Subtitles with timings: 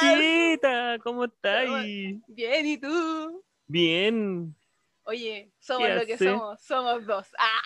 [0.00, 1.66] chiquita, ¿cómo estás?
[2.28, 3.44] Bien, ¿y tú?
[3.66, 4.54] Bien.
[5.04, 7.28] Oye, somos lo que somos, somos dos.
[7.38, 7.60] Ah.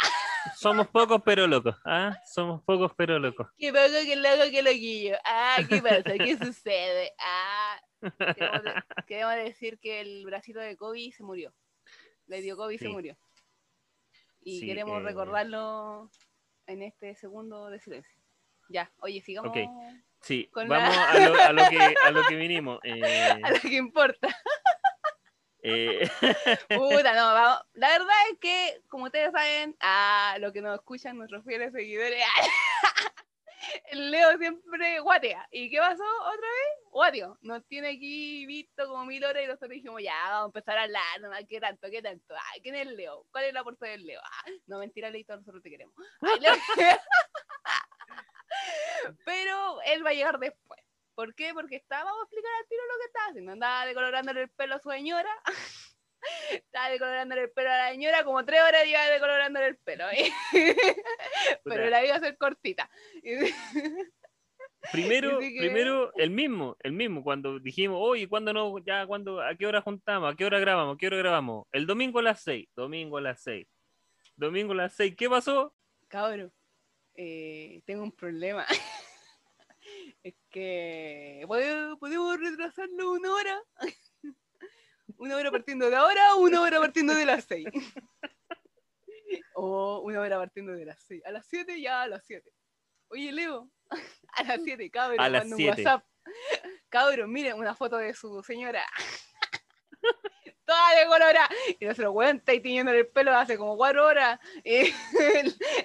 [0.57, 2.19] Somos pocos pero locos, ¿ah?
[2.27, 3.49] Somos pocos pero locos.
[3.57, 5.17] Qué poco, qué loco, qué loquillo.
[5.25, 6.15] Ah, ¿qué pasa?
[6.19, 7.13] ¿Qué sucede?
[7.19, 7.81] Ah,
[9.07, 11.55] queremos, decir que el bracito de Kobe se murió.
[12.27, 13.17] Le dio Kobe y se murió.
[14.41, 16.11] Y queremos eh, recordarlo
[16.67, 18.19] en este segundo de silencio.
[18.69, 19.51] Ya, oye, sigamos.
[19.51, 19.67] Okay.
[20.25, 22.81] Sí, vamos a, lo, que, a lo que vinimos.
[22.83, 23.03] Eh...
[23.45, 24.29] A lo que importa.
[25.63, 26.09] Eh...
[26.69, 27.61] Puta, no, vamos.
[27.75, 32.23] La verdad es que, como ustedes saben, a lo que nos escuchan nuestros fieles seguidores,
[33.91, 35.47] el Leo siempre guatea.
[35.51, 36.91] ¿Y qué pasó otra vez?
[36.91, 37.39] Guateo.
[37.43, 40.83] Nos tiene aquí visto como mil horas y nosotros dijimos, ya, vamos a empezar a
[40.85, 42.35] hablar, no, ¿qué tanto, qué tanto?
[42.35, 43.27] Ah, ¿Quién es el Leo?
[43.31, 44.21] ¿Cuál es la puerta del Leo?
[44.25, 45.95] Ah, no, mentira, Leito, nosotros te queremos.
[49.25, 50.81] Pero él va a llegar después.
[51.15, 51.55] ¿Por qué?
[51.55, 53.53] Porque estaba, vamos a explicar al tiro lo que estaba haciendo.
[53.53, 55.31] Andaba decolorándole el pelo a su señora.
[56.51, 60.11] estaba decolorándole el pelo a la señora, como tres horas iba decolorándole el pelo.
[60.11, 60.33] ¿eh?
[61.65, 62.91] Pero la iba a hacer cortita.
[64.93, 69.67] Primero, primero, el mismo, el mismo, cuando dijimos, oye, ¿cuándo no, ya, cuándo, a qué
[69.67, 71.67] hora juntamos, a qué hora grabamos, a qué hora grabamos?
[71.73, 73.67] El domingo a las seis, domingo a las seis,
[74.37, 75.75] domingo a las seis, ¿qué pasó?
[76.09, 76.53] Cabrón,
[77.17, 78.67] eh, tengo un problema.
[80.23, 83.63] es que podemos retrasarlo una hora.
[85.19, 87.67] una hora partiendo de ahora o una hora partiendo de las seis.
[89.55, 91.23] o una hora partiendo de las seis.
[91.25, 92.53] A las siete, ya a las siete.
[93.09, 93.71] Oye, Leo,
[94.33, 95.83] a las siete, cabrón, a las siete.
[95.83, 96.05] WhatsApp.
[96.89, 98.85] Cabrón, miren una foto de su señora.
[100.65, 101.49] Toda de colora.
[101.79, 104.41] Y nuestro weón está ahí tiñendo el pelo hace como cuatro horas.
[104.65, 104.93] Y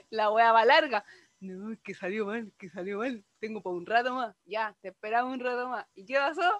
[0.09, 1.03] la wea va larga.
[1.39, 3.23] No, que salió mal, que salió mal.
[3.39, 4.35] Tengo para un rato más.
[4.45, 5.85] Ya, te esperaba un rato más.
[5.95, 6.57] ¿Y qué pasó?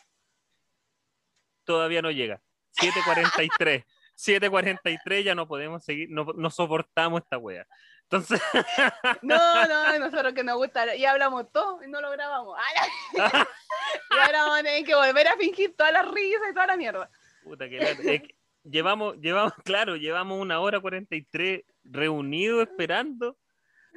[1.65, 2.41] Todavía no llega.
[2.79, 3.85] 7.43.
[4.15, 7.67] 7.43 ya no podemos seguir, no, no soportamos esta wea.
[8.03, 8.41] Entonces.
[9.21, 12.57] No, no, nosotros que nos gusta, y hablamos todo y no lo grabamos.
[13.13, 16.77] y ahora vamos a tener que volver a fingir todas las risas y toda la
[16.77, 17.09] mierda.
[17.43, 17.79] Puta que
[18.63, 23.37] llevamos, llevamos, claro, llevamos una hora 43 reunidos esperando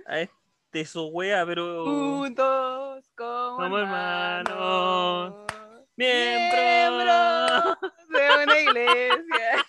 [0.07, 1.85] a este su wea, pero.
[1.85, 5.47] Juntos como, hermanos.
[5.97, 9.67] Miembros de una iglesia.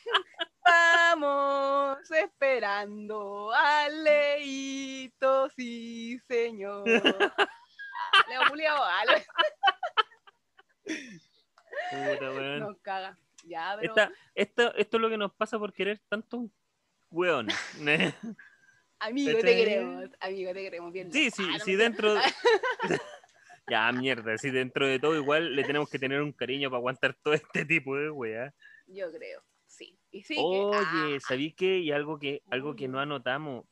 [0.66, 6.88] Vamos esperando a Leito, sí, señor.
[8.30, 8.72] Leo Julio,
[11.92, 12.60] Puta, weón.
[12.60, 13.18] Nos caga.
[13.44, 13.94] Ya, pero...
[14.36, 16.50] esto, esto es lo que nos pasa por querer tanto
[17.14, 17.48] weón.
[19.00, 21.12] Amigo, te queremos, amigo, te queremos bien.
[21.12, 22.16] Sí, sí, sí, dentro.
[23.70, 27.14] ya, mierda, sí, dentro de todo, igual le tenemos que tener un cariño para aguantar
[27.22, 28.54] todo este tipo de weá.
[28.88, 30.00] Yo creo, sí.
[30.10, 31.80] Y sí Oye, ¿sabí qué?
[31.80, 33.66] Y algo que, algo que no anotamos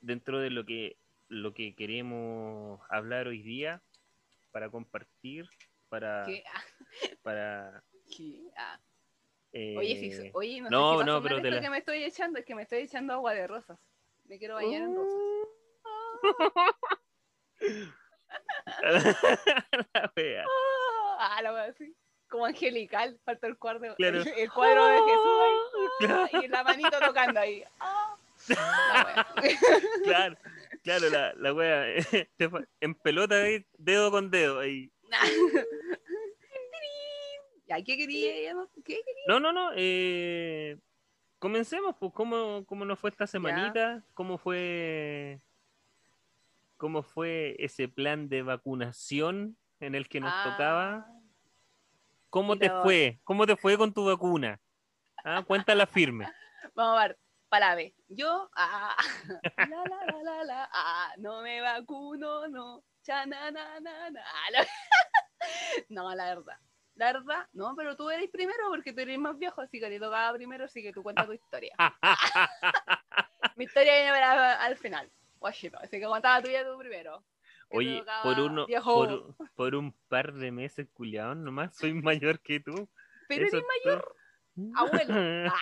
[0.00, 3.82] dentro de lo que, lo que queremos hablar hoy día
[4.50, 5.48] para compartir,
[5.88, 6.24] para.
[6.26, 6.44] ¿Qué?
[7.22, 7.82] para
[8.14, 8.42] ¿Qué?
[8.56, 8.78] Ah.
[9.52, 12.62] Oye, sí, eh, oye, no, no, pero te que me estoy echando, es que me
[12.62, 13.78] estoy echando agua de rosas.
[14.26, 15.20] Me quiero bañar en rosas.
[18.82, 20.44] la wea.
[21.18, 21.94] Ah, la wea así.
[22.28, 27.64] Como angelical, falta el cuadro, el, cuadro de Jesús ahí, y la manito tocando ahí.
[30.04, 30.36] claro,
[30.84, 31.86] claro, la, la wea
[32.80, 33.36] en pelota
[33.78, 34.92] dedo con dedo ahí.
[37.70, 38.32] ¿Ya qué quería?
[38.74, 39.24] ¿Qué quería?
[39.28, 39.70] No, no, no.
[39.76, 40.76] Eh,
[41.38, 44.02] comencemos, pues, ¿cómo, cómo nos fue esta semanita?
[44.14, 45.40] ¿Cómo fue
[46.76, 50.50] cómo fue ese plan de vacunación en el que nos ah.
[50.50, 51.06] tocaba?
[52.28, 53.20] ¿Cómo te fue?
[53.22, 54.60] ¿Cómo te fue con tu vacuna?
[55.22, 55.44] ¿Ah?
[55.46, 56.26] Cuéntala firme.
[56.74, 57.18] Vamos a ver,
[57.48, 57.94] para ver.
[58.08, 58.96] Yo, ah,
[59.56, 62.82] la, la, la, la, ah, no me vacuno, no.
[63.04, 64.20] Cha, na, na, na, na.
[65.88, 66.58] no, la verdad.
[66.94, 69.98] La verdad, no, pero tú eres primero porque tú eres más viejo, así que te
[69.98, 71.74] tocaba primero, así que tú cuentas tu historia.
[73.56, 75.10] Mi historia viene al final.
[75.38, 77.24] Guachito, así que contaba tuya tú primero.
[77.70, 82.88] Oye, por, uno, por, por, un par de meses, culiado, nomás soy mayor que tú.
[83.28, 84.16] Pero eres mayor.
[84.74, 85.14] Abuelo.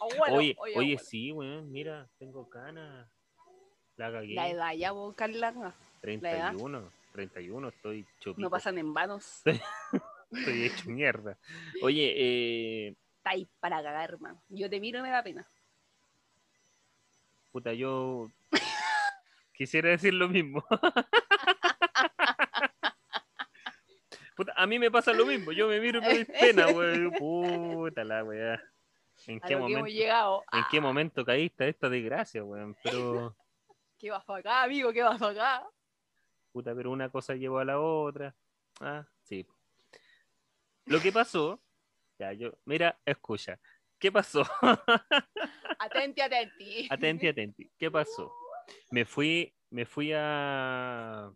[0.00, 0.36] abuelo.
[0.36, 3.08] Oye, oye, oye sí, weón, mira, tengo canas.
[3.96, 4.34] La cagué.
[4.34, 5.74] La edad ya, vos, Carla.
[6.00, 6.90] 31.
[7.14, 8.42] 31, estoy chupito.
[8.42, 9.42] No pasan en vanos.
[10.32, 11.38] estoy hecho mierda.
[11.80, 12.96] Oye, eh...
[13.18, 14.42] Está ahí para cagar, hermano.
[14.48, 15.46] Yo te miro y me da pena.
[17.52, 18.28] Puta, yo
[19.52, 20.64] quisiera decir lo mismo.
[24.56, 27.12] a mí me pasa lo mismo, yo me miro y me doy pena, weón.
[27.12, 28.60] Puta la weá.
[29.28, 30.80] ¿En qué, momento, ¿En qué ah.
[30.80, 32.76] momento caíste esta desgracia, weón?
[32.82, 33.36] Pero.
[34.00, 34.92] ¿Qué pasó acá, amigo?
[34.92, 35.64] ¿Qué pasó acá?
[36.54, 38.32] Puta, pero una cosa llevó a la otra.
[38.80, 39.44] Ah, sí.
[40.84, 41.60] Lo que pasó,
[42.16, 43.58] ya, yo, mira, escucha,
[43.98, 44.44] ¿qué pasó?
[45.80, 46.86] atenti, atenti.
[46.88, 47.68] Atenti, atenti.
[47.76, 48.32] ¿Qué pasó?
[48.92, 51.28] Me fui, me fui a,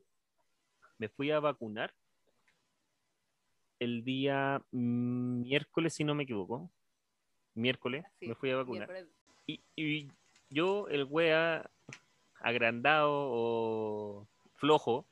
[0.99, 1.93] me fui a vacunar
[3.81, 6.71] el día miércoles, si no me equivoco.
[7.55, 9.09] Miércoles, me fui a vacunar.
[9.49, 10.13] Y, y,
[10.49, 11.69] yo, el wea
[12.41, 15.07] agrandado o flojo,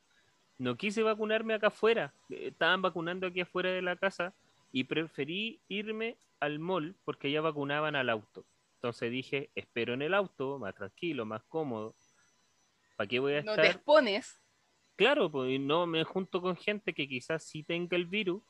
[0.59, 2.15] no quise vacunarme acá afuera.
[2.29, 4.35] Estaban vacunando aquí afuera de la casa
[4.73, 8.45] y preferí irme al mall porque ya vacunaban al auto.
[8.77, 11.95] Entonces dije, espero en el auto, más tranquilo, más cómodo.
[12.97, 13.57] ¿Para qué voy a estar?
[13.57, 14.41] No te expones.
[14.97, 18.43] Claro, pues no me junto con gente que quizás sí tenga el virus,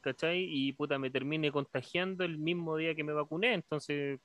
[0.00, 0.46] ¿cachai?
[0.48, 3.52] Y puta, me termine contagiando el mismo día que me vacuné.
[3.54, 4.20] Entonces,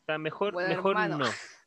[0.00, 1.18] está mejor, mejor no.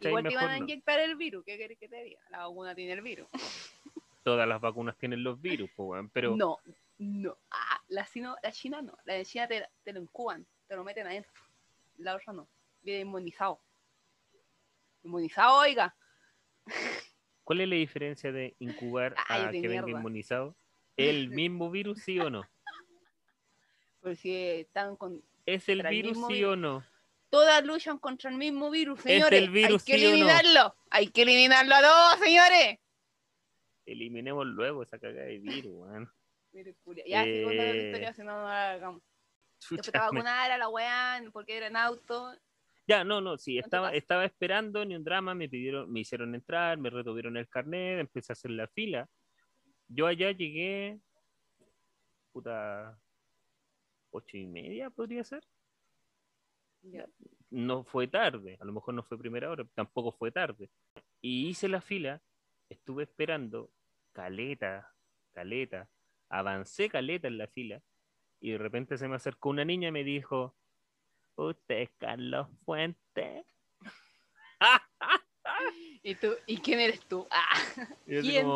[0.00, 2.20] Igual te iban a inyectar el virus, ¿qué querés que te diga?
[2.30, 3.28] La vacuna tiene el virus.
[4.22, 6.36] Todas las vacunas tienen los virus, pues, pero...
[6.36, 6.58] No,
[6.98, 7.36] no.
[7.50, 8.06] Ah, la,
[8.42, 8.96] la China no.
[9.04, 11.32] La de China te, te, lo incuban, te lo meten adentro.
[11.96, 12.48] La otra no.
[12.82, 13.60] Viene inmunizado.
[15.02, 15.94] Inmunizado, oiga.
[17.44, 20.54] ¿Cuál es la diferencia de incubar a que venga inmunizado?
[20.96, 22.44] ¿El mismo virus, sí o no?
[24.16, 25.22] Si están con.
[25.46, 26.84] ¿Es el virus, sí o no?
[27.30, 29.48] Todas luchan contra el mismo virus, señores.
[29.48, 30.74] Hay que eliminarlo.
[30.90, 32.78] Hay que eliminarlo a todos, señores.
[33.86, 36.12] Eliminemos luego esa cagada de virus, weón.
[37.06, 37.46] Ya, eh...
[37.48, 39.02] si la historia, si no, no la hagamos.
[39.60, 42.34] Después te vacunar a la weá porque era en auto.
[42.86, 46.76] Ya, no, no, sí, estaba, estaba esperando, ni un drama, me pidieron, me hicieron entrar,
[46.78, 49.08] me retuvieron el carnet, empecé a hacer la fila.
[49.86, 50.98] Yo allá llegué,
[52.32, 52.98] puta,
[54.10, 55.44] ocho y media podría ser.
[57.50, 60.70] No fue tarde, a lo mejor no fue primera hora, tampoco fue tarde.
[61.20, 62.22] Y hice la fila,
[62.68, 63.70] estuve esperando,
[64.12, 64.92] caleta,
[65.32, 65.88] caleta,
[66.28, 67.82] avancé caleta en la fila,
[68.40, 70.54] y de repente se me acercó una niña y me dijo,
[71.34, 73.44] ¿usted es Carlos Fuente?
[76.02, 76.32] ¿Y tú?
[76.46, 77.26] ¿Y quién eres tú?
[77.30, 77.52] Ah,
[78.06, 78.46] ¿Quién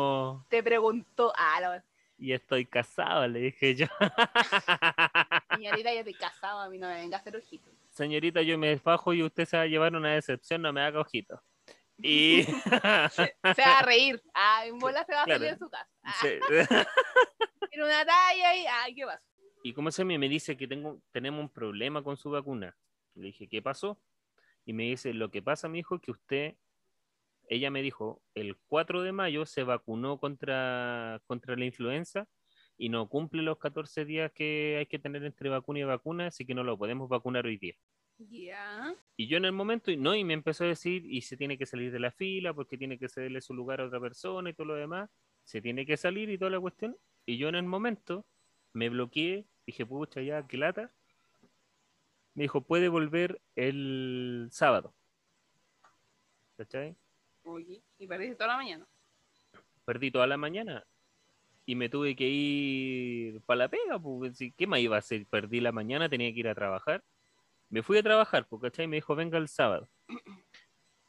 [0.49, 1.31] te preguntó?
[1.37, 1.83] Ah,
[2.17, 3.87] Y estoy casado, le dije yo.
[5.55, 8.69] Señorita, yo estoy casado, a mí no me venga a hacer ojitos señorita, yo me
[8.69, 11.41] desfajo y usted se va a llevar una decepción, no me haga ojito.
[11.97, 12.43] Y...
[12.43, 14.21] se va a reír.
[14.33, 15.89] Ah, en bola se va a salir en su casa.
[17.69, 19.23] Tiene una talla y, ay, ¿qué pasa?
[19.63, 22.75] Y como se me, me dice que tengo, tenemos un problema con su vacuna.
[23.15, 23.97] Le dije, ¿qué pasó?
[24.65, 26.55] Y me dice, lo que pasa, mi hijo, que usted,
[27.47, 32.27] ella me dijo, el 4 de mayo se vacunó contra, contra la influenza
[32.77, 36.45] y no cumple los 14 días que hay que tener entre vacuna y vacuna, así
[36.45, 37.75] que no lo podemos vacunar hoy día.
[39.17, 41.65] Y yo en el momento, no, y me empezó a decir, y se tiene que
[41.65, 44.67] salir de la fila porque tiene que cederle su lugar a otra persona y todo
[44.67, 45.09] lo demás,
[45.43, 46.97] se tiene que salir y toda la cuestión.
[47.25, 48.25] Y yo en el momento
[48.73, 50.93] me bloqueé, dije, pucha, ya, qué lata.
[52.33, 54.93] Me dijo, puede volver el sábado.
[56.57, 56.95] ¿Cachai?
[57.47, 58.87] Oye, ¿y perdiste toda la mañana?
[59.85, 60.83] Perdí toda la mañana
[61.67, 65.27] y me tuve que ir para la pega, pues, ¿qué más iba a hacer?
[65.27, 67.03] Perdí la mañana, tenía que ir a trabajar.
[67.69, 68.87] Me fui a trabajar, porque ¿cachai?
[68.87, 69.87] Me dijo, venga el sábado.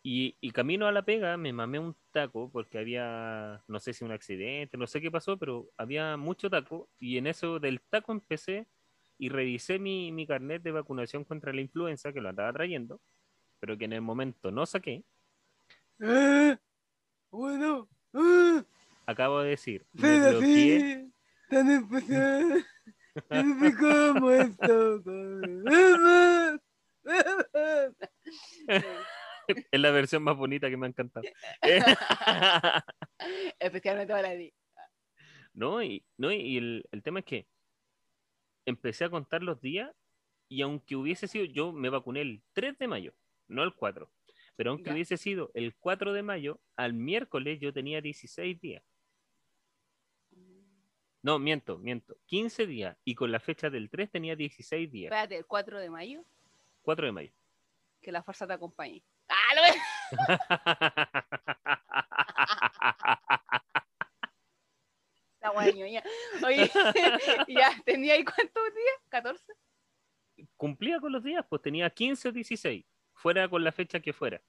[0.02, 4.04] Y, y, camino a la pega me mamé un taco porque había, no sé si
[4.04, 8.12] un accidente, no sé qué pasó, pero había mucho taco y en eso del taco
[8.12, 8.68] empecé
[9.18, 13.00] y revisé mi, mi carnet de vacunación contra la influenza que lo andaba trayendo,
[13.58, 15.02] pero que en el momento no saqué.
[17.30, 18.62] Bueno, ¡Eh!
[19.06, 19.86] acabo de decir.
[19.92, 21.10] Me bloqueé.
[21.50, 22.02] Tan esto.
[29.48, 31.26] es la versión más bonita que me ha encantado.
[33.58, 34.52] Especialmente para ti.
[35.54, 37.46] No, y, no, y el, el, tema es que
[38.66, 39.90] empecé a contar los días
[40.48, 43.14] y aunque hubiese sido, yo me vacuné el 3 de mayo,
[43.48, 44.10] no el 4,
[44.56, 48.82] pero aunque hubiese sido el 4 de mayo, al miércoles yo tenía 16 días.
[51.22, 52.16] No, miento, miento.
[52.26, 55.12] 15 días y con la fecha del 3 tenía 16 días.
[55.12, 56.24] Espérate, ¿el 4 de mayo?
[56.82, 57.32] 4 de mayo.
[58.00, 59.02] Que la fuerza te acompañe.
[59.28, 59.62] ¡Ah, lo!
[65.40, 66.02] La guañoña.
[66.44, 66.70] Oye,
[67.48, 68.96] ya, ¿tenía ahí cuántos días?
[69.10, 69.54] ¿14?
[70.56, 72.84] Cumplía con los días, pues tenía 15 o 16.
[73.16, 74.40] Fuera con la fecha que fuera.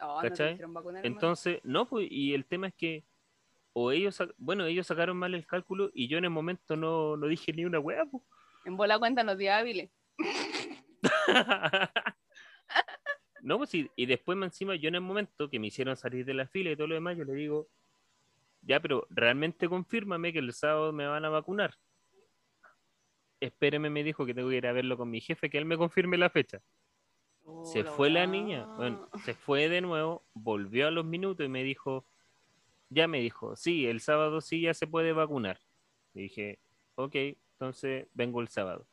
[0.00, 0.58] Oh, ¿Cachai?
[0.58, 3.04] No Entonces, no, pues, y el tema es que
[3.74, 7.26] o ellos, bueno, ellos sacaron mal el cálculo y yo en el momento no, no
[7.26, 8.04] dije ni una hueá.
[8.64, 9.90] En bola cuenta los días hábiles.
[13.40, 16.34] no, pues sí, y después encima yo en el momento que me hicieron salir de
[16.34, 17.68] la fila y todo lo demás, yo le digo,
[18.60, 21.74] ya, pero realmente confírmame que el sábado me van a vacunar.
[23.40, 25.76] Espéreme, me dijo que tengo que ir a verlo con mi jefe, que él me
[25.78, 26.60] confirme la fecha.
[27.64, 31.62] Se fue la niña, bueno, se fue de nuevo, volvió a los minutos y me
[31.62, 32.04] dijo,
[32.88, 35.60] ya me dijo, sí, el sábado sí ya se puede vacunar.
[36.14, 36.58] Y dije,
[36.94, 37.14] ok,
[37.52, 38.86] entonces vengo el sábado.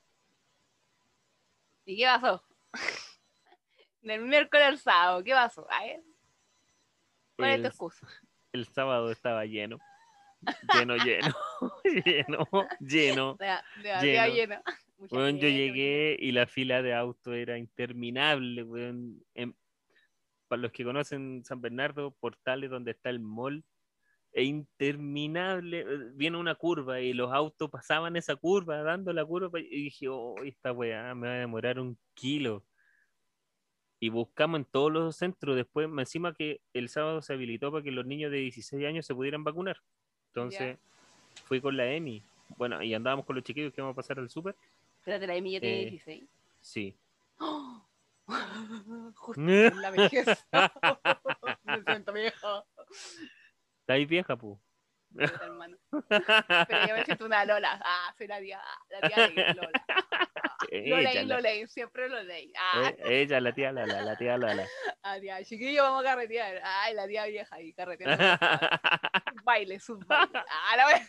[1.86, 2.44] ¿Y qué pasó?
[4.02, 5.68] Del miércoles al sábado, ¿qué pasó?
[7.36, 8.08] ¿Cuál es tu excusa?
[8.54, 9.78] El sábado estaba lleno.
[10.74, 11.36] Lleno, lleno,
[11.84, 12.48] lleno,
[12.80, 13.38] lleno.
[14.02, 14.62] lleno.
[15.10, 18.66] Bueno, yo llegué y la fila de auto era interminable.
[20.48, 23.64] para los que conocen San Bernardo, portales donde está el mall,
[24.32, 25.82] es interminable.
[25.82, 30.08] Eh, viene una curva y los autos pasaban esa curva, dando la curva, y dije,
[30.10, 32.66] oh, esta weá me va a demorar un kilo.
[34.02, 37.92] Y buscamos en todos los centros, después, encima que el sábado se habilitó para que
[37.92, 39.78] los niños de 16 años se pudieran vacunar.
[40.28, 40.78] Entonces,
[41.46, 42.24] fui con la EMI.
[42.58, 44.56] Bueno, y andábamos con los chiquillos que vamos a pasar al súper.
[45.18, 46.24] La EMI ya tiene 16.
[46.24, 46.28] Eh,
[46.62, 46.98] sí.
[49.16, 50.28] Justo en la vejez.
[51.64, 52.66] Me siento viejo.
[53.82, 54.60] ¿Estáis vieja, pu?
[55.18, 55.76] hermano.
[55.90, 57.82] Pero yo me siento una Lola.
[57.84, 59.86] Ah, soy la tía, la tía de Lola.
[60.72, 62.54] Lola y Lola, siempre lo leí.
[62.56, 62.90] Ah.
[62.90, 64.68] Eh, ella, la tía Lola, la tía Lola.
[65.02, 66.62] Ah, tía, chiquillo, vamos a carretear.
[66.64, 68.24] Ay, la tía vieja ahí carreteando.
[69.44, 70.32] baile, sus baile.
[70.36, 71.08] Ah, la.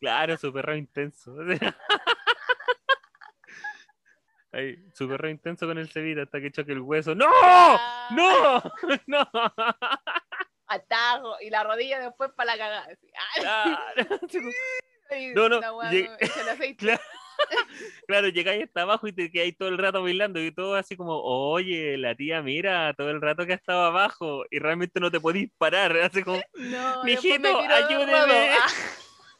[0.00, 1.36] Claro, su perro intenso.
[4.54, 7.14] Ay, su perro intenso con el cebita hasta que choque el hueso.
[7.14, 7.26] ¡No!
[7.42, 8.08] Ah.
[8.12, 8.62] ¡No!
[9.06, 9.28] ¡No!
[10.66, 12.88] atajo y la rodilla después para la cagada.
[15.34, 15.60] no, no.
[18.06, 21.20] claro, llegáis hasta abajo y te quedáis todo el rato bailando y todo así como,
[21.20, 25.20] oye, la tía mira todo el rato que ha estado abajo y realmente no te
[25.20, 25.96] podís parar.
[25.98, 28.56] Así como, no, mijito, ayúdeme.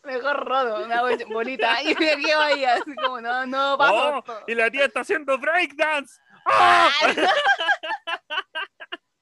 [0.05, 1.83] Mejor rodo, una bolita.
[1.83, 4.25] Y me quedo ahí así como, no, no, paso.
[4.27, 6.21] Oh, y la tía está haciendo breakdance.
[6.47, 6.89] ¡Oh!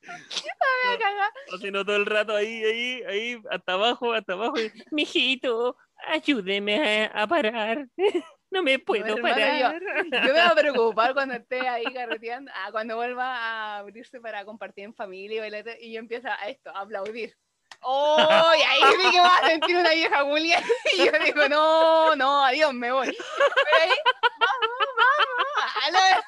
[1.55, 4.55] Haciendo todo el rato ahí, ahí, ahí, hasta abajo, hasta abajo.
[4.91, 5.77] Mijito,
[6.09, 7.87] ayúdeme a, parar.
[8.51, 9.81] No me puedo parar.
[9.81, 14.45] Yo, me voy a preocupar cuando esté ahí carreteando, ah, cuando vuelva a abrirse para
[14.45, 17.35] compartir en familia y, y yo empiezo a esto, a aplaudir.
[17.81, 18.52] ¡Oh!
[18.57, 20.62] Y ahí sí que va a sentir una vieja Julia.
[20.93, 23.07] Y yo digo, no, no, adiós, me voy.
[23.07, 23.91] Pero ahí,
[24.38, 26.25] vamos, vamos.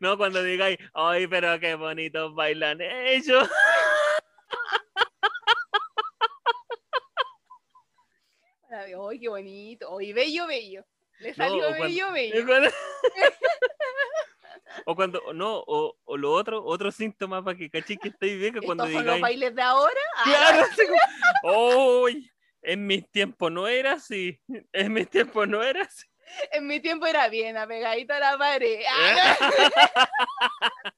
[0.00, 3.48] No, cuando digáis, ay, pero qué bonitos bailan ellos.
[8.68, 9.98] Ay, qué bonito.
[9.98, 10.84] Ay, bello, bello.
[11.20, 12.44] Le salió bello, bello.
[14.84, 18.60] o cuando, no, o, o, lo otro, otro síntoma para que cachis que estáis que
[18.60, 19.04] cuando digáis.
[19.04, 20.00] ¿Son los bailes de ahora?
[20.24, 20.64] Claro,
[22.02, 22.30] ¡Uy!
[22.66, 24.38] en mis tiempos no era así.
[24.72, 26.04] En mis tiempos no era así.
[26.50, 28.80] En mi tiempo era bien, apegadito a la pared.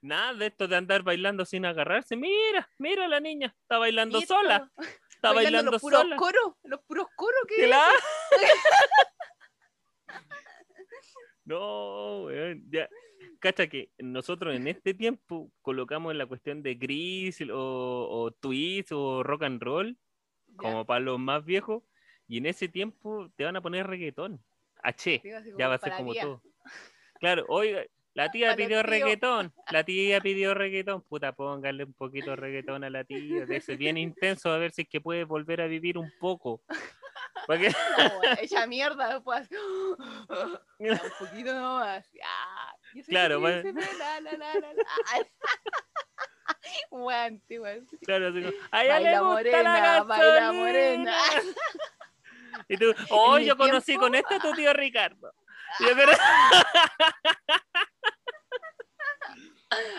[0.00, 2.16] Nada de esto de andar bailando sin agarrarse.
[2.16, 4.70] Mira, mira la niña, está bailando sola.
[5.10, 6.16] Está bailando, los puros sola.
[6.16, 7.68] coros, los puros coros que
[11.48, 12.88] No, weón, ya.
[13.40, 18.92] Cacha que nosotros en este tiempo colocamos en la cuestión de gris o, o twist
[18.92, 19.96] o rock and roll,
[20.56, 21.82] como para los más viejos,
[22.26, 24.42] y en ese tiempo te van a poner reggaetón.
[24.82, 25.22] H,
[25.56, 26.42] ya va a ser como todo.
[27.18, 32.36] Claro, oiga, la tía pidió reggaetón, la tía pidió reggaetón, puta, póngale un poquito de
[32.36, 35.62] reggaetón a la tía, de ese bien intenso, a ver si es que puede volver
[35.62, 36.62] a vivir un poco.
[37.46, 37.72] Porque...
[38.40, 39.48] ella mierda después.
[39.50, 42.04] un poquito nomás.
[42.24, 42.74] Ah,
[43.08, 43.62] claro, bueno.
[46.90, 47.60] Guante,
[48.04, 51.16] Claro, así como, baila morena, baila morena.
[52.66, 55.32] Y tú, oh, yo conocí con este tu tío Ricardo.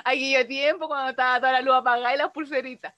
[0.04, 2.94] Aquí yo tiempo cuando estaba toda la luz apagada y las pulseritas.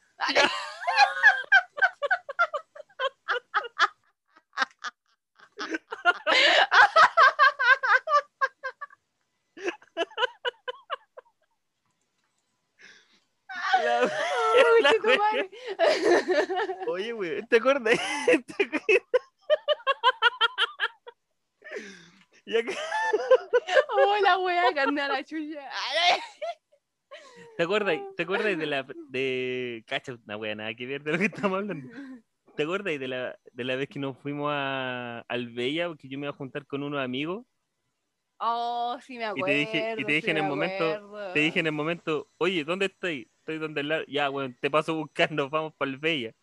[16.88, 18.00] Oye, güey, ¿te acuerdas?
[22.46, 22.76] Ya que...
[23.96, 25.70] Oh, la wea que anda la chucha.
[27.58, 31.20] ¿Te acuerdas, ¿Te acuerdas de la de cacha una wea nada que ver de lo
[31.20, 31.90] que estamos hablando?
[32.56, 36.26] ¿Te acuerdas de la, de la vez que nos fuimos a Albella porque yo me
[36.26, 37.46] iba a juntar con unos amigos?
[38.44, 39.46] Oh, sí me acuerdo.
[39.46, 42.64] Y te dije, y te dije en el momento, te dije en el momento, oye,
[42.64, 43.30] ¿dónde estoy?
[43.38, 44.04] Estoy donde el.
[44.08, 46.34] Ya, bueno, te paso a buscar, nos vamos para Albella.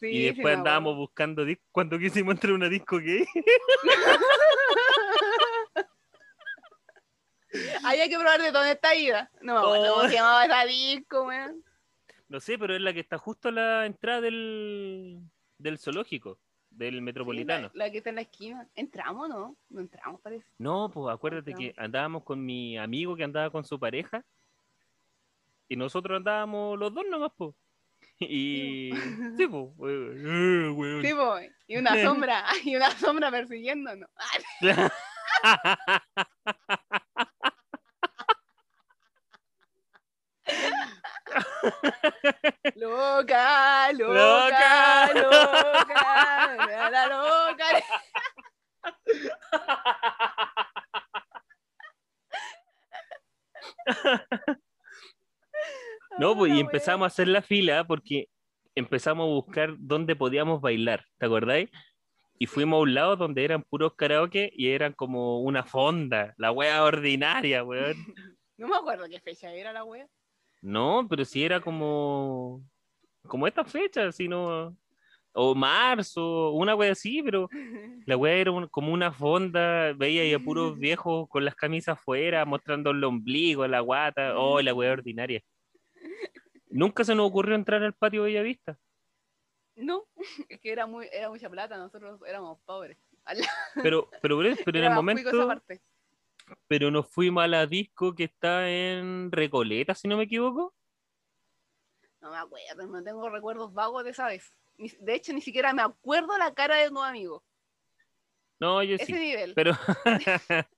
[0.00, 3.26] Sí, y después andábamos buscando discos cuando quisimos entrar a una disco gay.
[7.84, 9.30] Hay que probar de dónde está ida.
[9.42, 9.94] No, oh.
[9.94, 11.62] ¿cómo se llamaba esa disco, weón?
[12.28, 15.20] No sé, pero es la que está justo a la entrada del,
[15.58, 16.38] del zoológico,
[16.76, 17.70] del metropolitano.
[17.74, 18.68] la, que está en la esquina.
[18.74, 19.56] ¿Entramos no?
[19.68, 20.46] No entramos, parece.
[20.58, 24.24] No, pues acuérdate que andábamos con mi amigo que andaba con su pareja.
[25.68, 27.54] Y nosotros andábamos los dos nomás, pues.
[28.18, 28.92] Y.
[29.36, 29.68] Sí, pues.
[31.02, 31.52] Sí, pues.
[31.68, 34.08] Y una sombra, y una sombra persiguiéndonos.
[42.76, 47.66] loca, loca, loca, la loca.
[56.18, 58.28] No, pues y empezamos a hacer la fila porque
[58.74, 61.68] empezamos a buscar dónde podíamos bailar, ¿te acordáis?
[62.38, 66.52] Y fuimos a un lado donde eran puros karaoke y eran como una fonda, la
[66.52, 67.96] wea ordinaria, weón.
[68.58, 70.08] No me acuerdo qué fecha era la wea.
[70.62, 72.62] No, pero si era como,
[73.26, 74.76] como esta fecha, sino,
[75.32, 77.48] o marzo, una wea así, pero
[78.06, 82.44] la wea era como una fonda, veía ahí a puros viejos con las camisas afuera,
[82.44, 85.42] mostrando el ombligo, la guata, oh, la wea ordinaria.
[86.68, 88.78] Nunca se nos ocurrió entrar al patio Bellavista.
[89.76, 90.04] No,
[90.48, 92.98] es que era, muy, era mucha plata, nosotros éramos pobres.
[93.82, 95.30] Pero, pero, pero en el momento
[96.68, 100.74] pero nos fuimos a la disco que está en Recoleta, si no me equivoco.
[102.20, 104.52] No me acuerdo, no tengo recuerdos vagos de esa vez.
[105.00, 107.42] De hecho, ni siquiera me acuerdo la cara de un amigo.
[108.58, 109.12] No, yo Ese sí.
[109.12, 109.52] nivel.
[109.54, 109.72] Pero,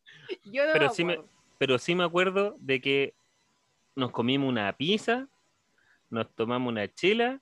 [0.45, 1.21] yo no pero, me sí me,
[1.59, 3.15] pero sí me acuerdo de que
[3.97, 5.29] nos comimos una pizza,
[6.11, 7.41] nos tomamos una chela,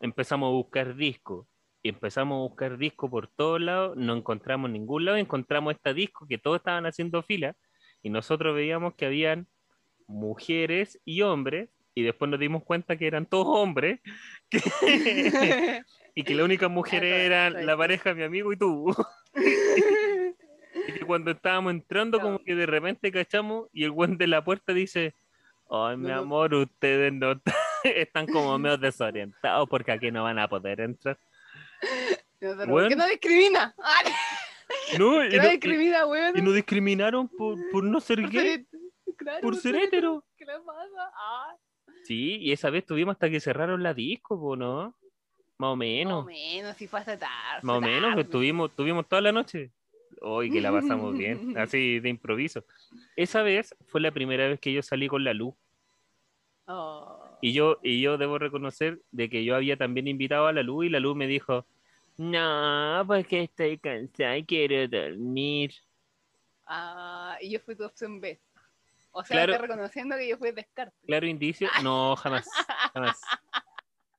[0.00, 1.46] empezamos a buscar discos
[1.82, 6.26] y empezamos a buscar disco por todos lados, no encontramos ningún lado, encontramos esta disco
[6.26, 7.56] que todos estaban haciendo fila
[8.04, 9.48] y nosotros veíamos que habían
[10.06, 14.00] mujeres y hombres y después nos dimos cuenta que eran todos hombres
[16.14, 18.94] y que la única mujer era la pareja de mi amigo y tú.
[19.34, 24.44] y que cuando estábamos entrando como que de repente cachamos y el buen de la
[24.44, 25.14] puerta dice,
[25.70, 27.40] ay mi amor, ustedes no
[27.84, 31.18] están como medio desorientados porque aquí no van a poder entrar.
[32.68, 33.74] ¿Por qué no discrimina?
[34.98, 36.36] No, y no, discrimina, weón.
[36.36, 38.66] Y nos discriminaron por, por no ser gay.
[39.40, 40.24] por ser hetero.
[40.36, 41.12] ¿Qué le pasa?
[41.16, 41.56] Ah.
[42.04, 44.94] Sí, y esa vez tuvimos hasta que cerraron la disco, ¿no?
[45.56, 46.24] Más o menos.
[46.24, 47.60] Más o menos, si fue hasta tarde.
[47.62, 49.70] Más o menos, estuvimos, tuvimos toda la noche.
[50.20, 52.64] Hoy que la pasamos bien, así de improviso.
[53.16, 55.54] Esa vez fue la primera vez que yo salí con la luz.
[56.66, 57.38] Oh.
[57.40, 60.86] Y yo, y yo debo reconocer de que yo había también invitado a la luz
[60.86, 61.66] y la luz me dijo,
[62.16, 65.72] no, porque estoy cansada y quiero dormir.
[66.66, 68.40] Ah, y yo fui tu opción B.
[69.12, 70.96] O sea, claro, reconociendo que yo fui descarte.
[71.06, 71.68] Claro, indicio.
[71.82, 72.48] No, jamás.
[72.92, 73.20] Jamás.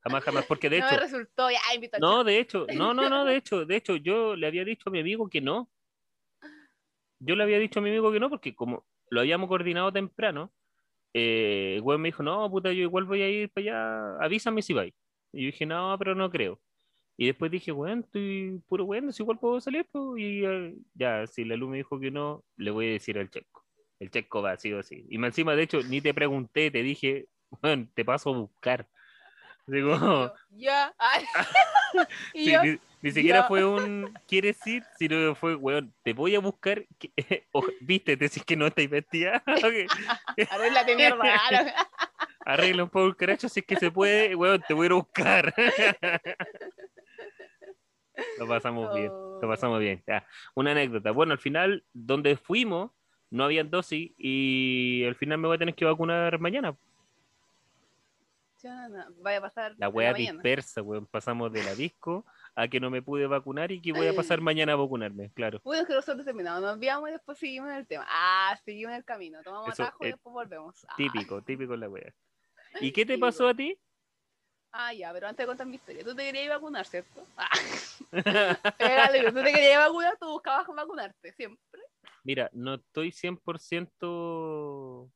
[0.01, 0.45] Jamás, jamás.
[0.45, 0.95] Porque de no hecho.
[0.95, 4.36] Me resultó, ya, invito no, de hecho, no, no, no, de hecho, de hecho, yo
[4.36, 5.69] le había dicho a mi amigo que no.
[7.19, 10.53] Yo le había dicho a mi amigo que no, porque como lo habíamos coordinado temprano,
[11.13, 14.62] eh, el güey me dijo, no, puta, yo igual voy a ir para allá, avísame
[14.62, 14.93] si vais.
[15.31, 16.60] Y yo dije, no, pero no creo.
[17.17, 21.25] Y después dije, bueno, estoy puro bueno, si igual puedo salir, pues, y eh, ya,
[21.28, 23.63] si la luz me dijo que no, le voy a decir al checo.
[23.99, 25.06] El checo va, sí o sí.
[25.10, 27.28] Y encima, de hecho, ni te pregunté, te dije,
[27.62, 28.88] bueno, te paso a buscar.
[29.67, 30.93] Digo, ya.
[32.34, 32.54] sí,
[33.01, 34.84] ni, siquiera fue un ¿quieres ir?
[34.97, 36.86] Sino fue, weón, te voy a buscar.
[37.82, 38.17] ¿Viste?
[38.17, 39.43] Te decís que no estáis vestida.
[40.51, 41.39] Arréglate mierda.
[42.45, 44.91] Arregla un poco el caracho si es que se puede, weón, te voy a ir
[44.91, 45.53] a buscar.
[48.38, 50.01] Lo pasamos bien, lo pasamos bien.
[50.53, 51.12] una anécdota.
[51.12, 52.91] Bueno, al final, donde fuimos,
[53.29, 56.77] no habían dosis y al final me voy a tener que vacunar mañana.
[59.21, 59.75] Vaya a pasar.
[59.77, 61.05] La wea dispersa, weón.
[61.05, 64.41] Pasamos de la disco a que no me pude vacunar y que voy a pasar
[64.41, 65.60] mañana a vacunarme, claro.
[65.63, 68.05] Bueno, es que nosotros terminamos, nos enviamos y después seguimos en el tema.
[68.10, 70.86] Ah, seguimos en el camino, tomamos atajo y después volvemos.
[70.88, 70.93] Ah.
[70.97, 72.13] Típico, típico la wea.
[72.81, 73.79] ¿Y qué te pasó a ti?
[74.71, 77.25] Ah, ya, pero antes de contar mi historia, tú te querías vacunar, ¿cierto?
[77.38, 77.49] Ah.
[79.33, 81.81] tú te querías vacunar, tú buscabas vacunarte, siempre.
[82.23, 85.09] Mira, no estoy 100%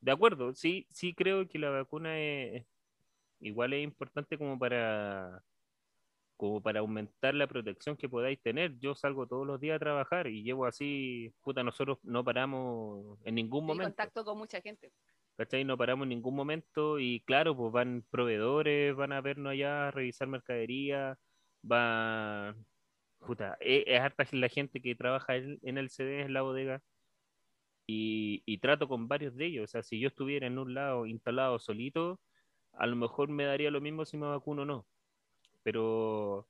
[0.00, 2.66] de acuerdo, sí, sí creo que la vacuna es,
[3.40, 5.44] igual es importante como para
[6.36, 8.76] como para aumentar la protección que podáis tener.
[8.80, 13.36] Yo salgo todos los días a trabajar y llevo así, puta, nosotros no paramos en
[13.36, 13.84] ningún momento.
[13.84, 14.90] En contacto con mucha gente.
[15.42, 15.64] ¿Cachai?
[15.64, 19.90] No paramos en ningún momento y claro, pues van proveedores, van a vernos allá, a
[19.90, 21.18] revisar mercadería,
[21.70, 22.54] va,
[23.18, 26.80] puta, es, es harta la gente que trabaja en el CD, en la bodega,
[27.86, 29.64] y, y, trato con varios de ellos.
[29.64, 32.20] O sea, si yo estuviera en un lado instalado solito,
[32.72, 34.86] a lo mejor me daría lo mismo si me vacuno o no.
[35.64, 36.48] Pero,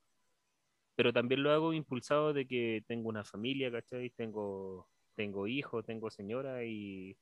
[0.97, 4.11] pero también lo hago impulsado de que tengo una familia, ¿cachai?
[4.11, 7.17] Tengo, tengo hijos, tengo señora y,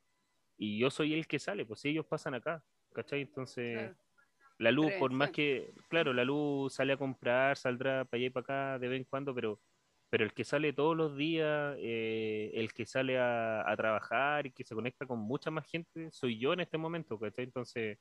[0.60, 3.22] y yo soy el que sale, pues ellos pasan acá, ¿cachai?
[3.22, 3.96] Entonces...
[4.58, 8.30] La luz, por más que, claro, la luz sale a comprar, saldrá para allá y
[8.30, 9.58] para acá de vez en cuando, pero,
[10.10, 14.64] pero el que sale todos los días, eh, el que sale a, trabajar y que
[14.64, 17.46] se conecta con mucha más gente, soy yo en este momento, ¿cachai?
[17.46, 17.98] Entonces,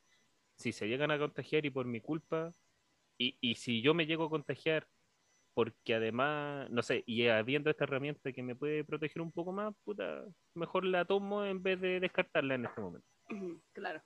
[0.54, 2.52] si se llegan a contagiar y por mi culpa,
[3.16, 4.86] y, y si yo me llego a contagiar
[5.60, 9.74] porque además, no sé, y habiendo esta herramienta que me puede proteger un poco más,
[9.84, 13.06] puta, mejor la tomo en vez de descartarla en este momento.
[13.74, 14.02] Claro.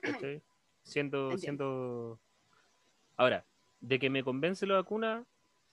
[0.00, 0.42] ¿Cachai?
[0.82, 2.18] Siendo, siendo.
[3.14, 3.44] Ahora,
[3.78, 5.22] de que me convence la vacuna,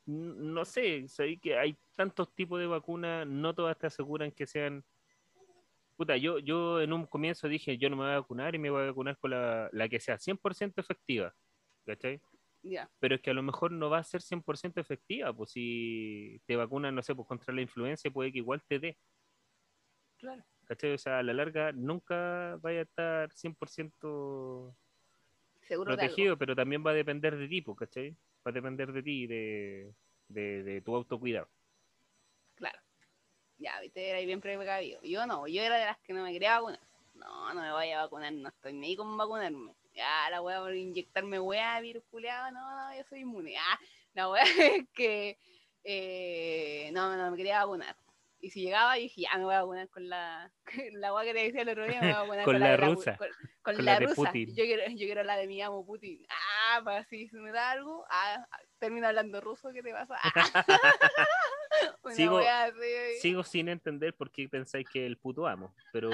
[0.07, 4.83] no sé, sé que hay tantos tipos de vacunas, no todas te aseguran que sean.
[5.95, 8.69] Puta, yo, yo en un comienzo dije, yo no me voy a vacunar y me
[8.69, 11.33] voy a vacunar con la, la que sea 100% efectiva,
[11.85, 12.19] ¿cachai?
[12.99, 16.55] Pero es que a lo mejor no va a ser 100% efectiva, pues si te
[16.55, 18.97] vacunan, no sé, pues contra la influencia puede que igual te dé.
[20.17, 20.43] Claro.
[20.65, 20.93] ¿Cachai?
[20.93, 24.75] O sea, a la larga nunca vaya a estar 100%
[25.83, 28.11] protegido, pero también va a depender de ti, pues, ¿cachai?
[28.45, 29.93] Va a depender de ti, de,
[30.29, 31.49] de, tu autocuidado.
[32.55, 32.79] Claro.
[33.57, 35.01] Ya, viste, era bien precavido.
[35.03, 36.79] Yo no, yo era de las que no me quería vacunar.
[37.13, 39.75] No, no me vaya a vacunar, no estoy ni con vacunarme.
[39.93, 43.55] Ya, la wea por inyectarme wea, virus no, no, yo soy inmune.
[43.57, 43.79] Ah,
[44.13, 44.43] la wea
[44.83, 45.37] es que
[45.83, 47.95] eh, no, no me quería vacunar.
[48.39, 50.51] Y si llegaba, dije, ya me voy a vacunar con la,
[50.93, 52.67] la agua que te decía el otro día, me voy a vacunar con, con, la,
[52.67, 53.17] la rusa.
[53.61, 54.31] con, la, rusa.
[54.33, 56.25] Yo quiero, yo quiero la de mi amo Putin.
[56.29, 58.45] Ah, para si me da algo, ah,
[58.79, 60.17] termino hablando ruso, ¿qué te pasa?
[62.13, 62.41] sigo,
[63.21, 66.11] sigo sin entender por qué pensáis que el puto amo, pero.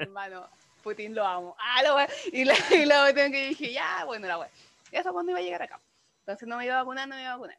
[0.00, 0.48] hermano,
[0.84, 1.56] Putin lo amo.
[1.58, 4.50] Ah, la y la, y la que dije, ya, bueno, la wea.
[4.92, 5.80] Eso cuando iba a llegar acá.
[6.20, 7.58] Entonces no me iba a vacunar, no me iba a vacunar.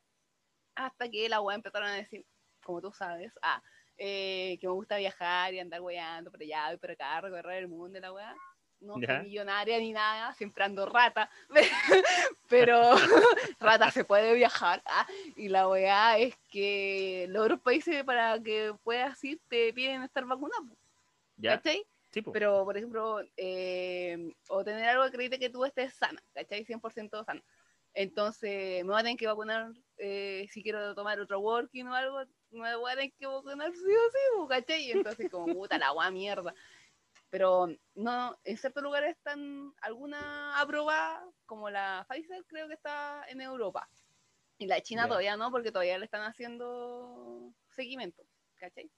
[0.75, 2.23] Hasta que la wea empezaron a decir,
[2.63, 3.61] como tú sabes, ah,
[3.97, 7.67] eh, que me gusta viajar y andar weando por allá y por acá, recorrer el
[7.67, 8.35] mundo la weá.
[8.81, 11.29] No soy millonaria ni nada, siempre ando rata,
[12.49, 12.91] pero
[13.59, 14.83] rata se puede viajar.
[14.85, 20.03] Ah, y la weá es que los otros países para que puedas ir te piden
[20.03, 20.67] estar vacunado.
[21.41, 21.85] ¿Cachai?
[22.33, 26.65] Pero, por ejemplo, eh, o tener algo que acredite que tú estés sana, ¿cachai?
[26.65, 27.43] 100% sana.
[27.93, 32.23] Entonces, me van a tener que vacunar eh, si quiero tomar otro working o algo,
[32.51, 34.91] me voy a tener que vacunar sí o sí, ¿cachai?
[34.91, 36.53] Entonces, como puta, la agua mierda.
[37.29, 43.41] Pero no, en ciertos lugares están alguna aprobada, como la Pfizer, creo que está en
[43.41, 43.89] Europa.
[44.57, 48.23] Y la China todavía no, porque todavía le están haciendo seguimiento,
[48.55, 48.89] ¿cachai?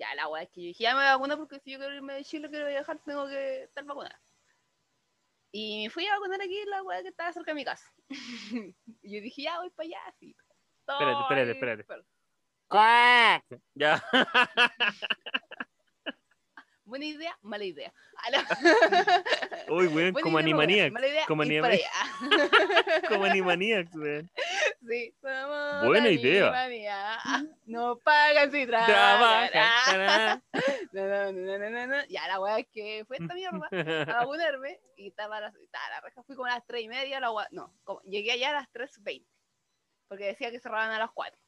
[0.00, 1.78] Ya, la agua es que yo dije, ya me voy a vacunar porque si yo
[1.78, 4.18] quiero irme de Chile, quiero viajar, tengo que estar vacunada.
[5.52, 7.86] Y me fui a vacunar aquí la weá que estaba cerca de mi casa.
[9.02, 10.34] y yo dije, ya voy para allá, sí.
[10.88, 12.08] Espérate, espérate, espérate.
[13.74, 14.02] Ya.
[16.90, 17.92] Buena idea, mala idea.
[19.68, 20.92] Uy, weón, como Animaniacs.
[21.28, 21.88] Como Animaniacs.
[23.08, 24.30] como Animaniacs, weón.
[24.88, 25.14] Sí,
[25.84, 27.22] Buena idea.
[27.66, 30.42] No pagan si trabajan.
[30.90, 33.68] No, no, no, no, no, Ya, la weá es que fue esta mierda
[34.18, 36.24] a ponerme y estaba la, la reja.
[36.24, 37.20] Fui como a las 3 y media.
[37.20, 37.72] La no,
[38.04, 39.24] llegué allá a las 3.20
[40.08, 41.38] porque decía que cerraban a las 4.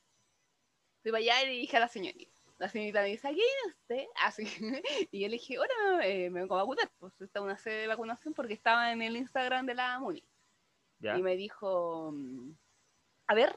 [1.03, 3.75] Fui para allá y le dije a la señorita la señorita me dice, ¿quién es
[3.75, 4.05] usted?
[4.23, 4.45] Así.
[5.11, 6.91] y yo le dije, ahora eh, me vengo a vacunar.
[6.99, 10.25] Pues está una sede de vacunación porque estaba en el Instagram de la MUNI.
[11.01, 12.53] Y me dijo, mm,
[13.27, 13.55] a ver.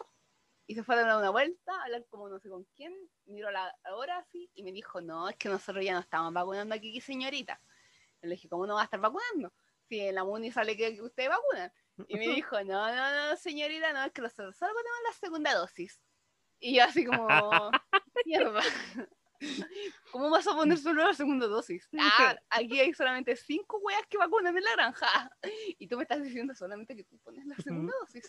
[0.67, 2.93] Y se fue a dar una vuelta, a hablar como no sé con quién.
[3.25, 6.73] Miró la hora así y me dijo, no, es que nosotros ya no estamos vacunando
[6.73, 7.61] aquí, señorita.
[8.21, 9.53] le dije, ¿cómo no va a estar vacunando?
[9.87, 11.71] Si en la MUNI sale que usted vacuna.
[12.07, 15.53] Y me dijo, no, no, no, señorita, no, es que nosotros solo ponemos la segunda
[15.53, 16.01] dosis.
[16.59, 17.27] Y yo así como,
[18.25, 18.61] mierda.
[20.11, 21.87] ¿Cómo vas a poner solo la segunda dosis?
[21.99, 25.31] Ah, aquí hay solamente cinco weas que vacunan en la granja.
[25.77, 28.25] Y tú me estás diciendo solamente que tú pones la segunda dosis.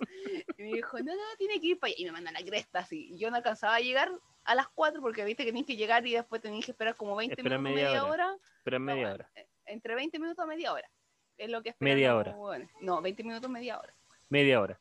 [0.58, 1.96] Y me dijo, no, no, tiene que ir para allá.
[1.98, 3.10] Y me manda la cresta así.
[3.12, 4.10] Y yo no alcanzaba a llegar
[4.44, 7.14] a las 4 porque viste que tenéis que llegar y después tenéis que esperar como
[7.16, 8.36] 20 minutos, media, hora.
[8.64, 9.30] Pero media hora.
[9.34, 10.90] Eh, entre 20 minutos a media hora.
[11.36, 12.36] Es lo que Media hora.
[12.80, 13.94] no, 20 minutos, media hora.
[14.28, 14.80] Media hora.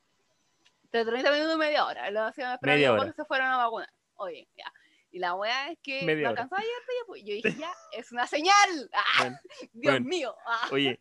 [0.84, 2.10] Entre 30 minutos y media hora.
[2.12, 3.14] Lo hacían esperar media hora.
[3.14, 3.90] se fueron a vacunar.
[4.16, 4.72] Oye, ya.
[5.16, 8.28] Y la weá es que media no alcanzaba ayer, pues yo dije, ya, es una
[8.28, 8.90] señal.
[8.94, 9.40] ¡Ah!
[9.72, 10.36] Dios mío.
[10.46, 10.68] ¡Ah!
[10.74, 11.00] Oye,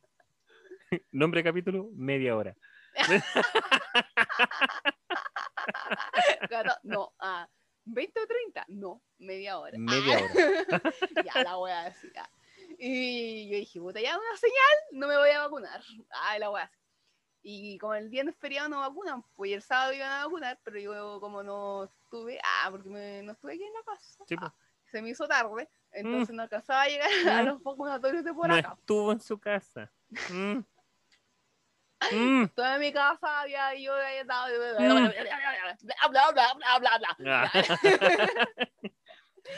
[1.11, 2.57] nombre capítulo, media hora.
[6.85, 7.49] no, ah,
[7.87, 9.77] 20 o 30, no, media hora.
[9.77, 10.83] Media hora.
[11.25, 12.13] ya la voy a decir.
[12.79, 15.83] Y yo dije, puta, ya una señal, no me voy a vacunar.
[16.11, 16.84] Ay, la voy a hacer.
[17.47, 21.21] Y como el viernes feriado no vacunan, pues el sábado iban a vacunar, pero yo
[21.21, 24.25] como no estuve, ah, porque me, no estuve aquí en la casa.
[24.27, 24.41] Pues.
[24.41, 24.55] Ah,
[24.91, 26.37] se me hizo tarde, entonces mm.
[26.37, 27.47] no alcanzaba a llegar a mm.
[27.47, 28.75] los vacunatorios de por no acá.
[28.81, 29.93] estuvo en su casa.
[30.31, 30.65] Mm.
[32.13, 32.51] Mm.
[32.57, 34.47] En mi casa, había yo había estado
[36.11, 37.53] bla bla bla bla bla bla.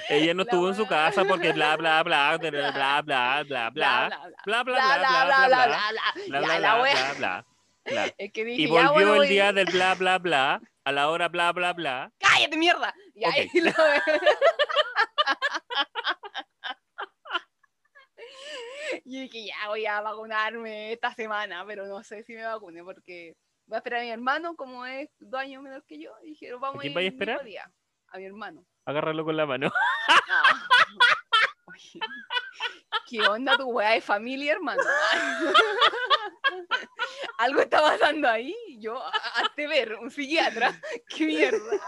[0.09, 3.45] Ella no estuvo en su casa porque bla bla bla bla bla bla bla bla
[3.45, 4.11] bla
[4.45, 5.47] bla bla bla bla
[6.27, 7.47] bla bla bla bla
[8.35, 12.13] y volvió el día del bla bla bla a la hora bla bla bla.
[12.19, 12.95] ¡Cállate mierda!
[13.15, 13.71] Y ahí lo
[19.05, 23.37] y dije, ya voy a vacunarme esta semana, pero no sé si me vacune porque
[23.67, 26.13] voy a esperar a mi hermano, como es dos años menor que yo.
[26.23, 27.45] Y dijeron, vamos ¿A quién ir a esperar?
[27.45, 27.71] Día.
[28.09, 28.65] A mi hermano.
[28.85, 29.73] Agárralo con la mano.
[33.09, 34.83] ¿Qué onda tu weá de familia, hermano?
[37.39, 38.55] Algo está pasando ahí.
[38.79, 39.01] Yo,
[39.35, 40.81] hazte ver, un psiquiatra.
[41.09, 41.81] ¡Qué mierda!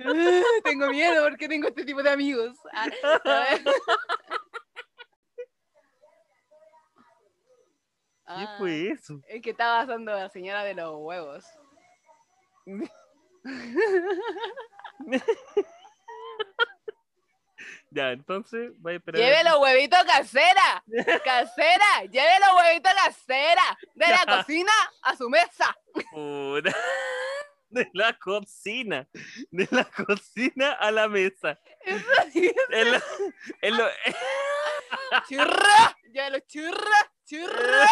[0.00, 2.56] Ah, tengo miedo porque tengo este tipo de amigos.
[2.72, 2.88] Ah,
[8.26, 9.20] ¿Qué fue eso?
[9.28, 11.44] Es que estaba pasando la señora de los huevos.
[17.94, 19.20] Ya, entonces voy a esperar.
[19.20, 20.82] Lleve los huevitos casera.
[21.24, 22.02] Casera.
[22.10, 23.78] Lleve los huevitos casera.
[23.94, 24.72] De la cocina
[25.02, 25.76] a su mesa.
[27.70, 29.08] De la cocina.
[29.50, 31.58] De la cocina a la mesa.
[31.84, 33.02] Eso sí es.
[33.62, 33.88] En lo,
[35.28, 35.96] Churra.
[36.30, 37.12] Los churra.
[37.24, 37.86] Churra.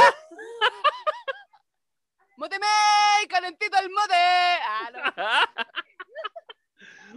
[2.36, 2.66] ¡Moteme!
[3.28, 4.14] ¡Calentito el mote!
[4.14, 5.48] Ah,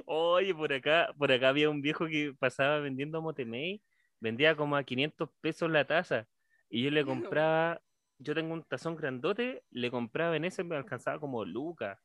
[0.05, 3.81] Oye, por acá, por acá había un viejo que pasaba vendiendo motemey,
[4.19, 6.27] vendía como a 500 pesos la taza,
[6.69, 7.03] y yo le
[7.35, 7.81] compraba,
[8.19, 11.99] yo tengo un tazón grandote, le compraba en ese, me alcanzaba como Luca,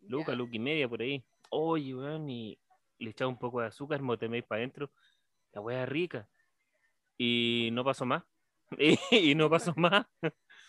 [0.00, 1.24] Luca, Luca y media por ahí.
[1.50, 2.58] Oye, weón, y
[2.98, 4.90] le echaba un poco de azúcar, motemey para adentro,
[5.52, 6.28] la wea rica,
[7.16, 8.24] y no pasó más,
[9.12, 10.06] y, no pasó más.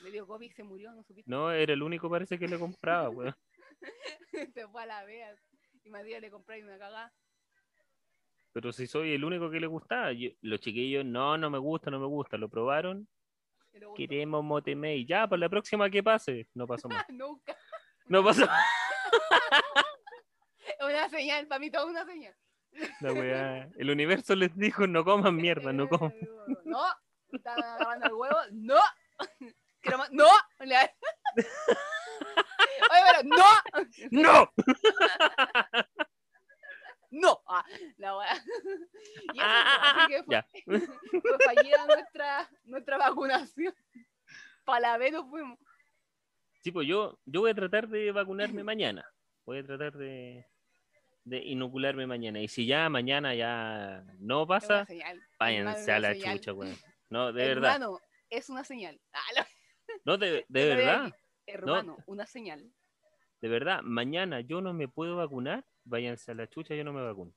[0.01, 1.31] Medio COVID se murió, no supiste.
[1.31, 3.35] No, era el único parece que le compraba, weón.
[4.53, 5.35] se fue a la vea.
[5.85, 7.13] Y más día le compré y me cagá.
[8.51, 10.09] Pero si soy el único que le gustaba.
[10.41, 12.37] los chiquillos, no, no me gusta, no me gusta.
[12.37, 13.07] Lo probaron.
[13.95, 15.05] Queremos Motemei.
[15.05, 16.47] Ya, para la próxima que pase.
[16.53, 17.05] No pasó más.
[17.09, 17.55] Nunca.
[18.07, 18.47] No pasó
[20.81, 22.35] una señal, para mí todo una señal.
[23.01, 23.69] La weá.
[23.77, 26.13] El universo les dijo, no coman mierda, no coman.
[26.65, 26.83] No,
[27.31, 28.37] están lavando el huevo.
[28.51, 28.79] No.
[30.11, 30.27] No.
[32.91, 33.45] Oye, pero no.
[34.11, 34.53] No.
[37.11, 37.41] No.
[37.47, 37.63] Ah,
[37.97, 38.43] la weá.
[39.33, 40.79] Y eso, así que fue,
[41.21, 43.73] fue fallida nuestra, nuestra vacunación.
[44.65, 45.57] Para la vez nos fuimos.
[46.61, 49.05] Sí, pues yo, yo voy a tratar de vacunarme mañana.
[49.45, 50.47] Voy a tratar de,
[51.23, 52.41] de inocularme mañana.
[52.41, 54.87] Y si ya mañana ya no pasa,
[55.39, 56.75] váyanse a la chucha, weón.
[57.09, 57.79] No, de verdad.
[58.29, 58.99] Es una señal.
[59.13, 59.45] Ah,
[60.03, 61.13] no, de, de verdad.
[61.47, 62.71] Hermano, una señal.
[63.41, 67.03] De verdad, mañana yo no me puedo vacunar, váyanse a la chucha, yo no me
[67.03, 67.33] vacuno.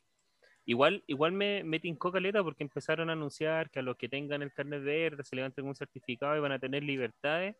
[0.64, 4.42] Igual, igual me, me tincó caleta porque empezaron a anunciar que a los que tengan
[4.42, 7.56] el carnet verde se levanten un certificado y van a tener libertades.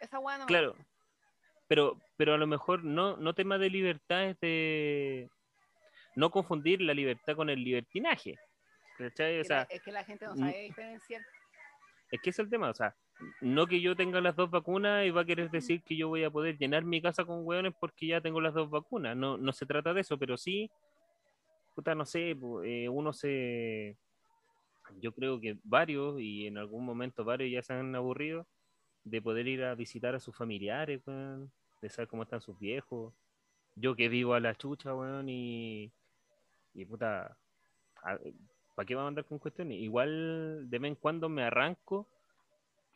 [0.00, 0.46] Esa bueno.
[0.46, 0.74] Claro.
[1.68, 5.28] Pero, pero a lo mejor no, no tema de libertades de
[6.14, 8.38] no confundir la libertad con el libertinaje.
[8.98, 11.22] es que la gente no sabe diferenciar.
[12.10, 12.96] Es que es el tema, o sea,
[13.40, 16.24] no que yo tenga las dos vacunas y va a querer decir que yo voy
[16.24, 19.16] a poder llenar mi casa con hueones porque ya tengo las dos vacunas.
[19.16, 20.70] No, no se trata de eso, pero sí,
[21.74, 23.96] puta, no sé, eh, uno se.
[25.00, 28.46] Yo creo que varios, y en algún momento varios ya se han aburrido
[29.04, 33.12] de poder ir a visitar a sus familiares, de saber cómo están sus viejos.
[33.74, 35.90] Yo que vivo a la chucha, weón, y.
[36.74, 37.36] Y puta.
[38.74, 39.78] ¿Para qué va a andar con cuestiones?
[39.78, 42.06] Igual de vez en cuando me arranco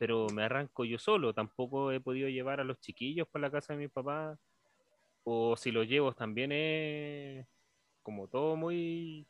[0.00, 1.34] pero me arranco yo solo.
[1.34, 4.38] Tampoco he podido llevar a los chiquillos para la casa de mi papá
[5.24, 7.46] o si lo llevo también es
[8.02, 9.28] como todo muy,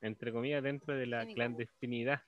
[0.00, 2.22] entre comillas, dentro de la clandestinidad.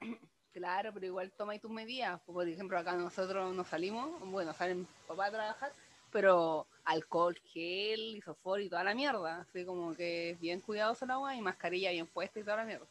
[0.50, 2.20] Claro, pero igual toma tus medidas.
[2.22, 5.72] Por ejemplo, acá nosotros nos salimos, bueno, salen papá a trabajar,
[6.10, 9.42] pero alcohol, gel, isofor y toda la mierda.
[9.42, 12.86] Así como que bien cuidadoso el agua y mascarilla bien puesta y toda la mierda.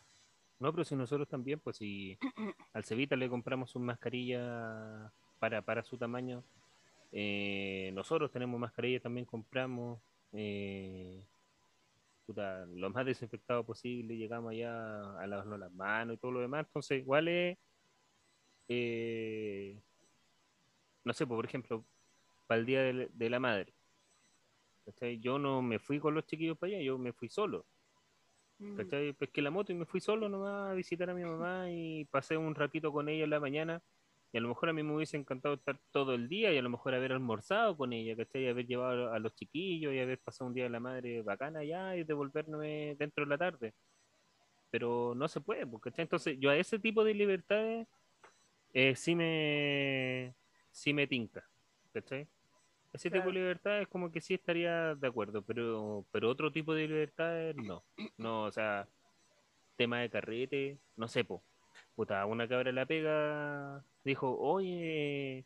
[0.59, 2.17] No, pero si nosotros también, pues si
[2.73, 6.43] al Cevita le compramos una mascarilla para, para su tamaño,
[7.11, 9.99] eh, nosotros tenemos mascarilla, también compramos
[10.33, 11.23] eh,
[12.27, 16.99] lo más desinfectado posible, llegamos allá a lavarnos las manos y todo lo demás, entonces
[16.99, 17.57] igual es,
[18.67, 19.79] eh,
[21.05, 21.85] no sé, por ejemplo,
[22.47, 23.73] para el Día de, la Madre,
[25.21, 27.65] yo no me fui con los chiquillos para allá, yo me fui solo.
[28.59, 28.75] Mm.
[28.75, 29.13] ¿cachai?
[29.13, 32.37] Pesqué la moto y me fui solo nomás a visitar a mi mamá y pasé
[32.37, 33.81] un ratito con ella en la mañana
[34.33, 36.61] y a lo mejor a mí me hubiese encantado estar todo el día y a
[36.61, 38.43] lo mejor haber almorzado con ella, ¿cachai?
[38.43, 41.59] Y haber llevado a los chiquillos y haber pasado un día de la madre bacana
[41.59, 43.73] allá y devolverme dentro de la tarde.
[44.69, 46.03] Pero no se puede, pues, ¿cachai?
[46.03, 47.87] Entonces yo a ese tipo de libertades
[48.73, 50.35] eh, sí me
[50.71, 51.47] sí me tinca,
[51.93, 52.27] ¿cachai?
[52.93, 56.87] Ese tipo de libertades como que sí estaría de acuerdo, pero, pero otro tipo de
[56.87, 57.83] libertades no.
[58.17, 58.87] No, o sea,
[59.75, 61.43] tema de carrete, no sé, po.
[61.95, 65.45] Puta, una cabra la pega dijo, oye,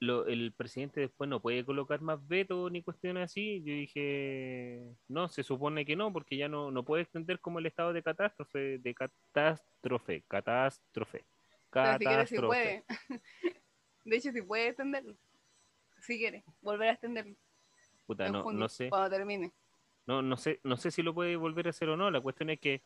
[0.00, 3.62] lo, el presidente después no puede colocar más veto ni cuestiones así.
[3.64, 7.66] Yo dije, no, se supone que no, porque ya no, no puede extender como el
[7.66, 11.24] estado de catástrofe, de catástrofe, catástrofe.
[11.70, 12.84] Catástrofe.
[14.04, 15.14] De hecho, si puede extenderlo.
[16.00, 17.36] Si quiere, volver a extenderlo.
[18.06, 18.88] Puta, no, no sé.
[18.88, 19.52] Cuando termine.
[20.06, 22.10] No, no sé, no sé si lo puede volver a hacer o no.
[22.10, 22.82] La cuestión es que,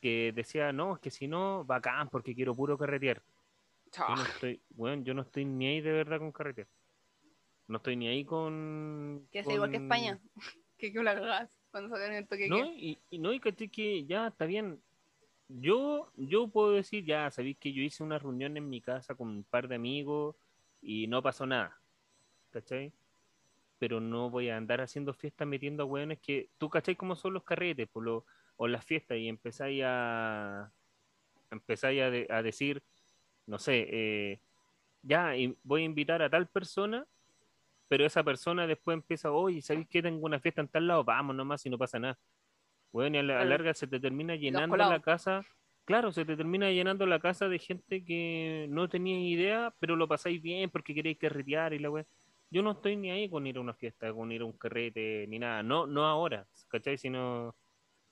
[0.00, 3.22] que decía, no, es que si no, bacán, porque quiero puro carretear.
[3.96, 6.68] Yo no estoy, bueno, yo no estoy ni ahí de verdad con carretera.
[7.66, 9.28] No estoy ni ahí con.
[9.30, 10.18] Que es igual que España.
[10.78, 12.48] que que la cuando sacan el toque.
[12.48, 14.80] No, y, y, no, y que ya está bien.
[15.48, 19.28] Yo, yo puedo decir, ya sabéis que yo hice una reunión en mi casa con
[19.28, 20.36] un par de amigos
[20.82, 21.78] y no pasó nada.
[22.50, 22.92] ¿Cachai?
[23.78, 26.50] Pero no voy a andar haciendo fiestas metiendo a hueones que.
[26.58, 28.24] ¿Tú cachai cómo son los carretes por lo,
[28.56, 29.18] o las fiestas?
[29.18, 30.72] Y empezáis a.
[31.50, 32.82] Empezáis a, a decir
[33.48, 34.40] no sé, eh,
[35.02, 35.32] ya
[35.64, 37.06] voy a invitar a tal persona,
[37.88, 41.02] pero esa persona después empieza, oye, ¿sabéis que tengo una fiesta en tal lado?
[41.02, 42.18] Vamos nomás y no pasa nada.
[42.92, 45.42] Bueno, y a la larga se te termina llenando la casa,
[45.86, 50.06] claro, se te termina llenando la casa de gente que no tenía idea, pero lo
[50.06, 52.06] pasáis bien porque queréis carretear y la wea.
[52.50, 55.26] Yo no estoy ni ahí con ir a una fiesta, con ir a un carrete,
[55.28, 55.62] ni nada.
[55.62, 56.96] No, no ahora, ¿cachai?
[56.96, 57.54] Sino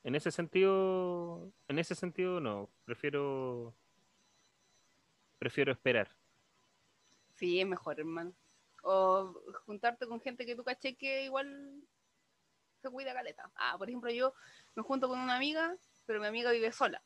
[0.04, 2.70] en ese sentido, en ese sentido no.
[2.84, 3.74] Prefiero
[5.38, 6.08] prefiero esperar.
[7.34, 8.32] Sí, es mejor, hermano.
[8.82, 11.82] O juntarte con gente que tú caché que igual
[12.82, 13.50] se cuida caleta.
[13.56, 14.32] Ah, por ejemplo, yo
[14.74, 17.02] me junto con una amiga, pero mi amiga vive sola.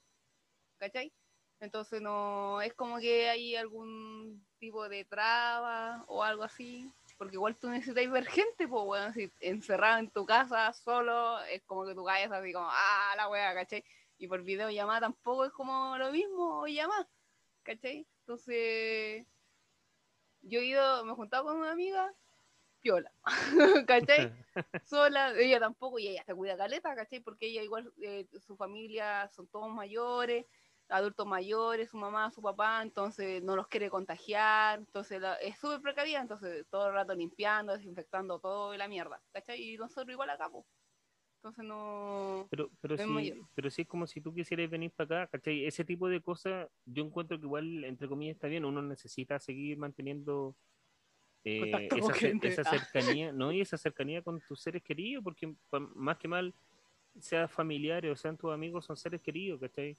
[0.79, 1.13] ¿Cachai?
[1.61, 6.91] Entonces no es como que hay algún tipo de traba o algo así.
[7.21, 11.63] Porque igual tú necesitas ver gente, pues bueno, si encerrado en tu casa solo, es
[11.65, 13.85] como que tú caes así como, ah, la wea, ¿cachai?
[14.17, 17.07] Y por videollamada tampoco es como lo mismo, o llamada,
[17.63, 18.07] ¿cachai?
[18.21, 19.27] Entonces,
[20.41, 22.11] yo he ido, me he juntado con una amiga,
[22.81, 23.13] piola,
[23.87, 24.33] ¿cachai?
[24.87, 27.21] Sola, ella tampoco, y ella se cuida caleta, ¿cachai?
[27.21, 30.47] Porque ella igual, eh, su familia son todos mayores,
[30.91, 36.21] adultos mayores, su mamá, su papá, entonces no los quiere contagiar, entonces es súper precavida,
[36.21, 39.63] entonces todo el rato limpiando, desinfectando todo la mierda, ¿cachai?
[39.63, 40.67] Y nosotros igual acá, pues.
[41.37, 42.47] Entonces no.
[42.51, 45.65] Pero, pero, sí, pero sí es como si tú quisieras venir para acá, ¿cachai?
[45.65, 48.67] Ese tipo de cosas, yo encuentro que igual, entre comillas, está bien.
[48.67, 50.55] Uno necesita seguir manteniendo
[51.45, 51.89] eh,
[52.43, 52.65] esa, ah.
[52.65, 53.53] cercanía, ¿no?
[53.53, 55.55] Y esa cercanía con tus seres queridos, porque
[55.95, 56.55] más que mal,
[57.19, 59.97] sea familiares o sean tus amigos, son seres queridos, ¿cachai?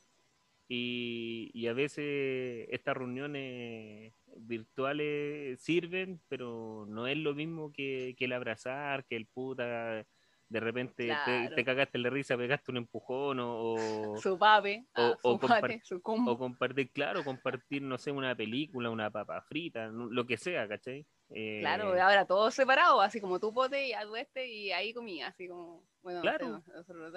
[0.73, 8.23] Y, y a veces estas reuniones virtuales sirven, pero no es lo mismo que, que
[8.23, 10.05] el abrazar, que el puta
[10.51, 11.09] de repente
[11.55, 13.75] te, cagaste la risa, pegaste un empujón o...
[14.21, 15.39] su pape, o, ah, o,
[16.37, 21.05] compartir, claro, compartir, no sé, una película, una papa frita, lo que sea, ¿cachai?
[21.61, 25.27] claro, eh, ahora todo separado, así como tú pote y tú este y ahí comía,
[25.27, 25.85] así como...
[26.01, 26.61] Bueno, claro,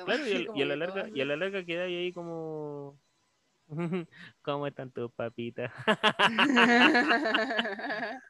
[0.05, 3.01] claro y, a la larga, y a la larga queda ahí como...
[4.43, 5.73] ¿Cómo están tus papitas?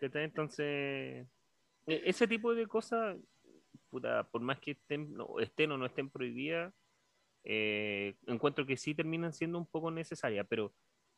[0.00, 1.26] Entonces,
[1.86, 3.16] e, ese tipo de cosas
[4.30, 6.74] por más que estén, estén o no estén prohibidas,
[7.44, 10.74] eh, encuentro que sí terminan siendo un poco necesarias, pero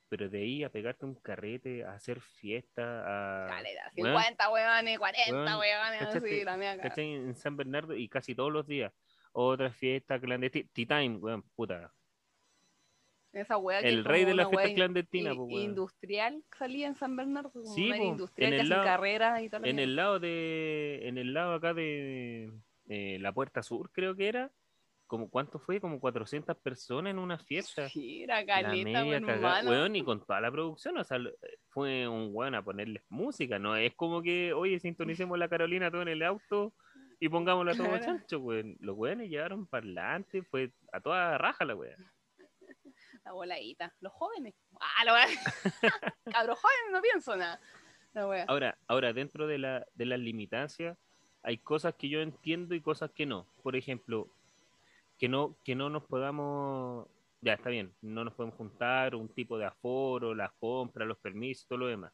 [0.08, 3.62] pero de ahí a pegarte un carrete, a hacer fiesta, a...
[3.94, 6.92] 50 huevones, 40 huevones, así, la mierda.
[6.96, 8.92] En San Bernardo y casi todos los días.
[9.32, 11.92] Otra fiesta clandestina, Tea Time, weón, puta.
[13.36, 17.62] Esa wea El rey de la fiesta clandestina, Industrial salía en San Bernardo.
[17.64, 21.74] sí, industrial en el lado, carreras y En el lado de, en el lado acá
[21.74, 22.50] de
[22.88, 24.50] eh, la Puerta Sur, creo que era
[25.06, 27.90] como cuánto fue, como 400 personas en una fiesta.
[27.90, 31.18] Sí, era caleta, weón, y con toda la producción, o sea,
[31.68, 36.02] fue un weón a ponerles música, no es como que, oye, sintonicemos la Carolina todo
[36.02, 36.72] en el auto
[37.20, 38.76] y pongámosla todo chancho, weón.
[38.80, 42.15] Los weones llevaron parlante, fue a toda raja la weón.
[43.26, 44.54] La voladita, los jóvenes.
[44.80, 45.02] Ah.
[46.32, 47.60] Cabros jóvenes, no pienso nada.
[48.46, 50.96] Ahora, ahora, dentro de, la, de las limitancias,
[51.42, 53.48] hay cosas que yo entiendo y cosas que no.
[53.64, 54.28] Por ejemplo,
[55.18, 57.08] que no, que no nos podamos,
[57.40, 61.66] ya está bien, no nos podemos juntar, un tipo de aforo, las compras, los permisos,
[61.66, 62.12] todo lo demás.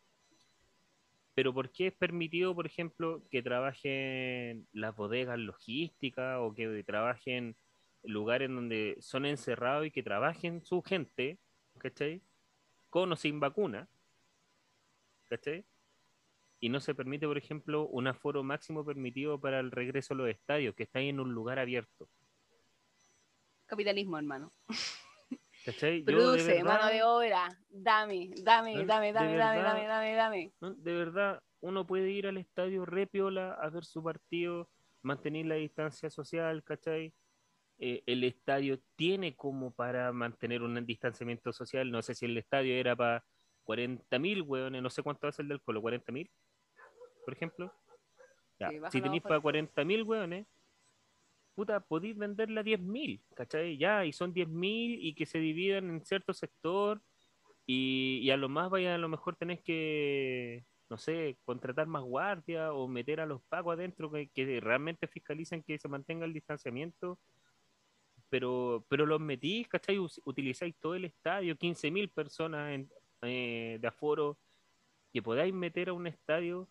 [1.34, 7.54] Pero ¿por qué es permitido, por ejemplo, que trabajen las bodegas logísticas o que trabajen
[8.04, 11.38] lugares donde son encerrados y que trabajen su gente,
[11.78, 12.22] ¿cachai?
[12.90, 13.88] Con o sin vacuna,
[15.28, 15.64] ¿cachai?
[16.60, 20.28] Y no se permite, por ejemplo, un aforo máximo permitido para el regreso a los
[20.28, 22.08] estadios, que está ahí en un lugar abierto.
[23.66, 24.52] Capitalismo, hermano.
[25.64, 26.02] ¿Cachai?
[26.02, 27.48] Produce, de mano de obra.
[27.68, 30.52] Dame, dame, dame, dame, dame, dame, dame, dame.
[30.60, 34.68] De verdad, uno puede ir al estadio repiola a ver su partido,
[35.02, 37.14] mantener la distancia social, ¿cachai?
[37.84, 41.90] Eh, el estadio tiene como para mantener un distanciamiento social.
[41.90, 43.24] No sé si el estadio era para
[43.64, 46.30] 40.000 hueones, no sé cuánto va a ser el del Colo, 40.000,
[47.24, 47.74] por ejemplo.
[48.92, 50.46] si tenéis para 40.000 hueones,
[51.56, 53.76] puta, podéis venderla a 10.000, ¿cachai?
[53.76, 57.02] Ya, y son 10.000 y que se dividan en cierto sector
[57.66, 62.72] y, a lo más vaya, a lo mejor tenés que, no sé, contratar más guardia
[62.72, 67.18] o meter a los pagos adentro que, realmente fiscalicen que se mantenga el distanciamiento.
[68.32, 69.98] Pero, pero los metís, ¿cachai?
[69.98, 72.80] Utilizáis todo el estadio, 15.000 personas
[73.20, 74.38] eh, de aforo,
[75.12, 76.66] que podáis meter a un estadio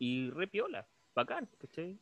[0.00, 0.84] y repiola,
[1.14, 1.96] bacán, ¿cachai?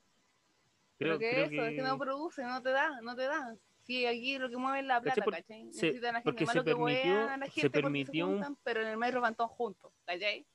[0.96, 3.54] Creo, que eso, es que no produce, no te da, no te da.
[3.82, 5.64] Sí, aquí lo que mueve es la plata, ¿cachai?
[5.64, 9.34] Necesitan la gente, se permitió, la gente se permitió juntan, pero en el metro van
[9.34, 10.46] todos juntos, ¿cachai?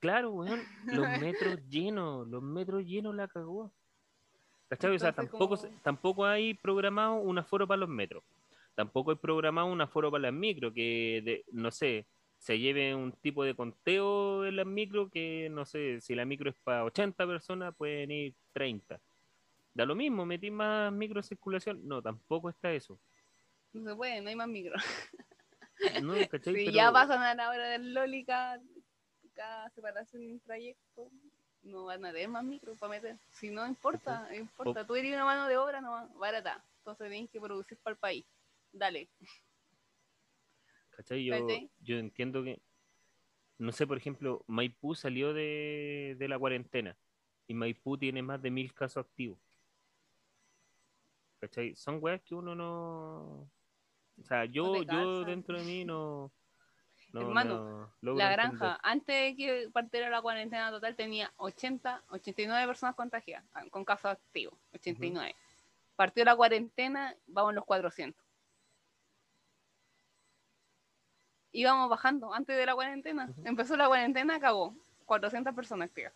[0.00, 3.72] Claro, weón, los metros llenos, los metros llenos la cagó.
[4.72, 4.96] ¿Cachai?
[4.96, 8.24] o sea, tampoco, tampoco hay programado un aforo para los metros.
[8.74, 12.06] Tampoco hay programado un aforo para las micro, que de, no sé,
[12.38, 16.48] se lleve un tipo de conteo en las micro que, no sé, si la micro
[16.48, 18.98] es para 80 personas, pueden ir 30
[19.74, 21.86] Da lo mismo, metí más microcirculación.
[21.86, 22.98] No, tampoco está eso.
[23.74, 24.74] No se puede, no hay más micro.
[26.02, 26.54] No, ¿cachai?
[26.56, 28.58] Si ya pasan a la hora del Loli cada,
[29.74, 31.10] separación de un trayecto,
[31.62, 33.18] no van a tener más micro para meter.
[33.30, 34.86] Si no importa, no importa.
[34.86, 36.64] Tú eres una mano de obra no barata.
[36.78, 38.24] Entonces tienes que producir para el país.
[38.72, 39.08] Dale.
[40.90, 41.24] ¿Cachai?
[41.24, 41.34] Yo,
[41.80, 42.60] yo entiendo que,
[43.58, 46.96] no sé, por ejemplo, Maipú salió de, de la cuarentena
[47.46, 49.38] y Maipú tiene más de mil casos activos.
[51.42, 51.74] ¿cachai?
[51.74, 53.50] Son weas que uno no.
[54.16, 56.32] O sea, yo, yo dentro de mí no.
[57.14, 63.44] Hermano, la granja, antes de que partiera la cuarentena total, tenía 80, 89 personas contagiadas,
[63.54, 65.34] ah, con casos activos, 89.
[65.96, 68.20] Partió la cuarentena, vamos los 400.
[71.52, 73.30] Íbamos bajando antes de la cuarentena.
[73.44, 74.74] Empezó la cuarentena, acabó.
[75.04, 76.14] 400 personas activas.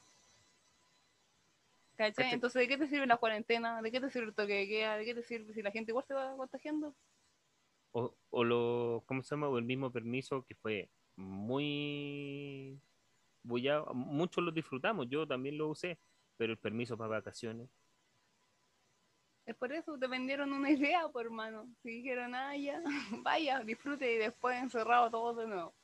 [1.96, 2.32] ¿Cachai?
[2.32, 3.82] Entonces, ¿de qué te sirve la cuarentena?
[3.82, 4.96] ¿De qué te sirve el toque de queda?
[4.96, 6.94] ¿De qué te sirve si la gente igual se va contagiando?
[7.98, 9.48] O, o lo, ¿cómo se llama?
[9.48, 12.78] O el mismo permiso que fue muy
[13.42, 13.94] bullado.
[13.94, 15.98] Muchos lo disfrutamos, yo también lo usé,
[16.36, 17.70] pero el permiso para vacaciones.
[19.46, 21.66] Es por eso te vendieron una idea, por pues, hermano.
[21.82, 22.82] Si dijeron, ah, ya,
[23.22, 25.74] vaya, disfrute y después encerrado todo de nuevo.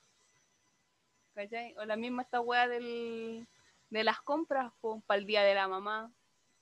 [1.35, 1.75] ¿Cachai?
[1.79, 3.47] O la misma esta weá del
[3.89, 4.73] de las compras
[5.07, 6.13] para el día de la mamá.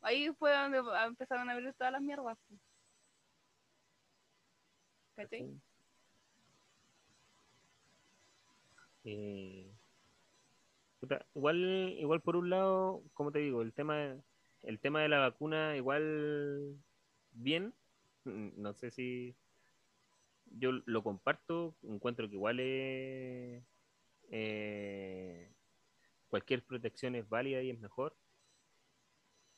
[0.00, 2.38] Ahí fue donde empezaron a abrir todas las mierdas.
[5.20, 5.60] ¿Cachai?
[9.04, 9.70] Eh,
[11.34, 11.58] igual,
[11.98, 14.16] igual por un lado, como te digo, el tema,
[14.62, 16.74] el tema de la vacuna, igual
[17.32, 17.74] bien.
[18.24, 19.36] No sé si
[20.46, 23.62] yo lo comparto, encuentro que igual es
[24.30, 25.52] eh,
[26.28, 28.16] cualquier protección es válida y es mejor,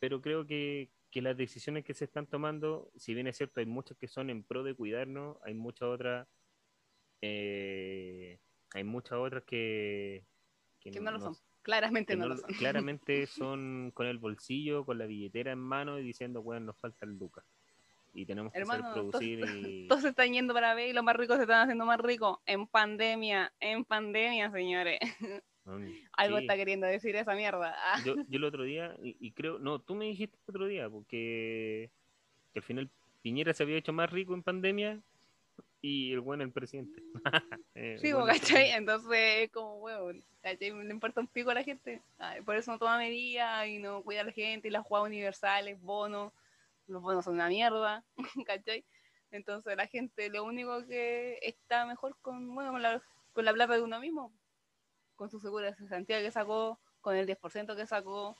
[0.01, 0.91] pero creo que,
[1.21, 4.43] las decisiones que se están tomando, si bien es cierto, hay muchas que son en
[4.43, 6.27] pro de cuidarnos, hay muchas otras
[7.21, 8.39] eh,
[8.75, 10.25] hay muchas otras que,
[10.81, 11.37] que, no, lo son.
[11.63, 12.51] Claramente no, lo son.
[12.55, 17.07] Claramente son con el bolsillo, con la billetera en mano y diciendo, bueno, nos falta
[17.07, 17.45] el Lucas.
[18.15, 19.89] Y tenemos que Hermano, producir todos, y...
[19.89, 22.39] todos se están yendo para ver y los más ricos se están haciendo más ricos.
[22.45, 24.99] En pandemia, en pandemia, señores.
[26.13, 27.75] Algo está queriendo decir esa mierda.
[27.79, 28.01] Ah.
[28.05, 31.91] Yo, yo, el otro día, y, creo, no, tú me dijiste el otro día, porque
[32.53, 32.91] que al final
[33.23, 35.01] Piñera se había hecho más rico en pandemia
[35.81, 37.03] y el bueno el presidente.
[37.75, 38.71] eh, sí, bueno, ¿cachai?
[38.71, 40.71] Entonces, como, weón, ¿cachai?
[40.71, 42.03] Le importa un pico a la gente.
[42.45, 45.81] por eso no toma medidas y no cuida a la gente y las jugadas universales,
[45.81, 46.33] bonos.
[46.89, 48.05] Los bonos son una mierda,
[48.47, 48.85] ¿cachai?
[49.31, 53.03] Entonces la gente lo único que está mejor con, bueno, con la,
[53.33, 54.33] con la plata de uno mismo
[55.23, 58.37] con su seguro de cesantía que sacó, con el 10% que sacó,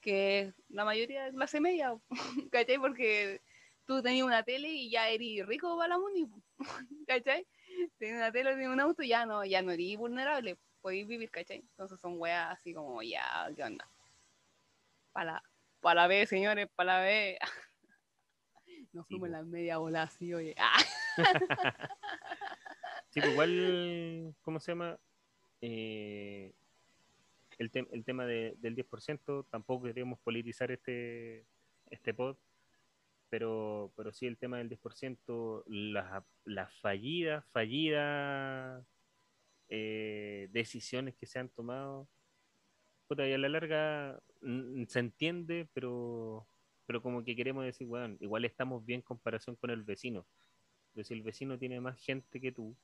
[0.00, 1.98] que la mayoría de clase media,
[2.52, 2.78] ¿cachai?
[2.78, 3.42] Porque
[3.84, 6.30] tú tenías una tele y ya eres rico para la muni,
[7.08, 7.44] ¿cachai?
[7.98, 11.28] Tenías una tele, tenías un auto y ya no, ya no eres vulnerable, podéis vivir,
[11.28, 11.56] ¿cachai?
[11.56, 13.90] Entonces son weas así como, ya, ¿qué onda?
[15.10, 15.42] Para,
[15.80, 17.36] para la B, señores, para la B.
[18.92, 20.54] Nos fuimos en la media bola así, oye.
[23.08, 25.00] sí, pues igual, ¿cómo se llama?
[25.60, 26.52] Eh,
[27.58, 27.70] el,
[28.04, 31.46] tema del 10%, tampoco queremos politizar este,
[31.90, 32.36] este pod,
[33.28, 38.84] pero, pero sí el tema del 10%, las la fallidas, fallidas
[39.68, 42.08] eh, decisiones que se han tomado,
[43.08, 44.20] puta, y a la larga
[44.88, 46.46] se entiende, pero,
[46.86, 50.26] pero como que queremos decir, bueno, igual estamos bien en comparación con el vecino.
[50.92, 52.76] Pero si el vecino tiene más gente que tú,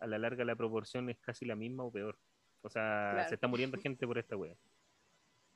[0.00, 2.18] a la larga la proporción es casi la misma o peor.
[2.62, 4.56] O sea, se está muriendo gente por esta wea.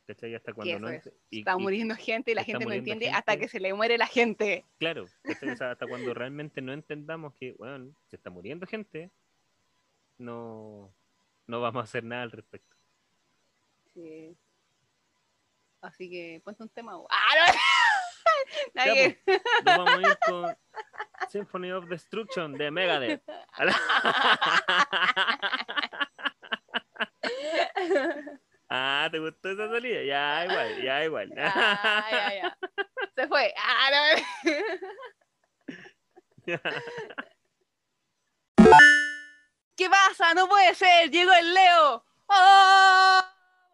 [0.06, 0.34] ¿Cachai?
[0.34, 0.88] Hasta cuando no.
[1.30, 4.64] está muriendo gente y la gente no entiende hasta que se le muere la gente.
[4.78, 9.10] Claro, hasta cuando realmente no entendamos que, bueno, se está muriendo gente,
[10.16, 10.90] no,
[11.46, 12.74] no vamos a hacer nada al respecto.
[13.92, 14.34] Sí.
[15.80, 16.92] Así que ponte un tema.
[17.10, 17.58] ¡Ah, no!
[18.74, 19.20] Nadie.
[19.24, 20.56] Pues, nos vamos a ir con
[21.28, 23.22] Symphony of Destruction de Megadeth.
[28.70, 30.02] ah, ¿te gustó esa salida?
[30.02, 31.30] Ya, igual, ya, igual.
[31.36, 32.56] Ah, ya, ya.
[33.14, 33.54] Se fue.
[33.56, 34.00] Ah, no.
[39.76, 40.34] ¿Qué pasa?
[40.34, 41.10] No puede ser.
[41.10, 42.04] Llegó el Leo.
[42.28, 43.20] ¡Oh!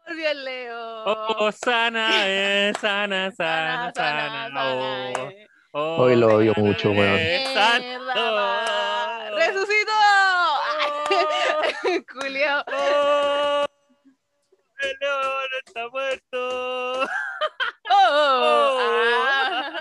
[0.07, 1.05] Volvió el Leo.
[1.07, 4.51] Oh, sana, eh, sana, sana, sana.
[4.51, 5.44] sana, oh.
[5.75, 5.97] Eh.
[5.99, 7.19] Hoy lo odio mucho, weón.
[9.37, 9.93] ¡Resucitó!
[12.13, 12.65] Julio.
[12.73, 13.65] Oh,
[14.81, 17.03] el león está muerto.
[17.03, 17.07] Oh,
[17.91, 18.79] oh.
[18.81, 19.81] Ah.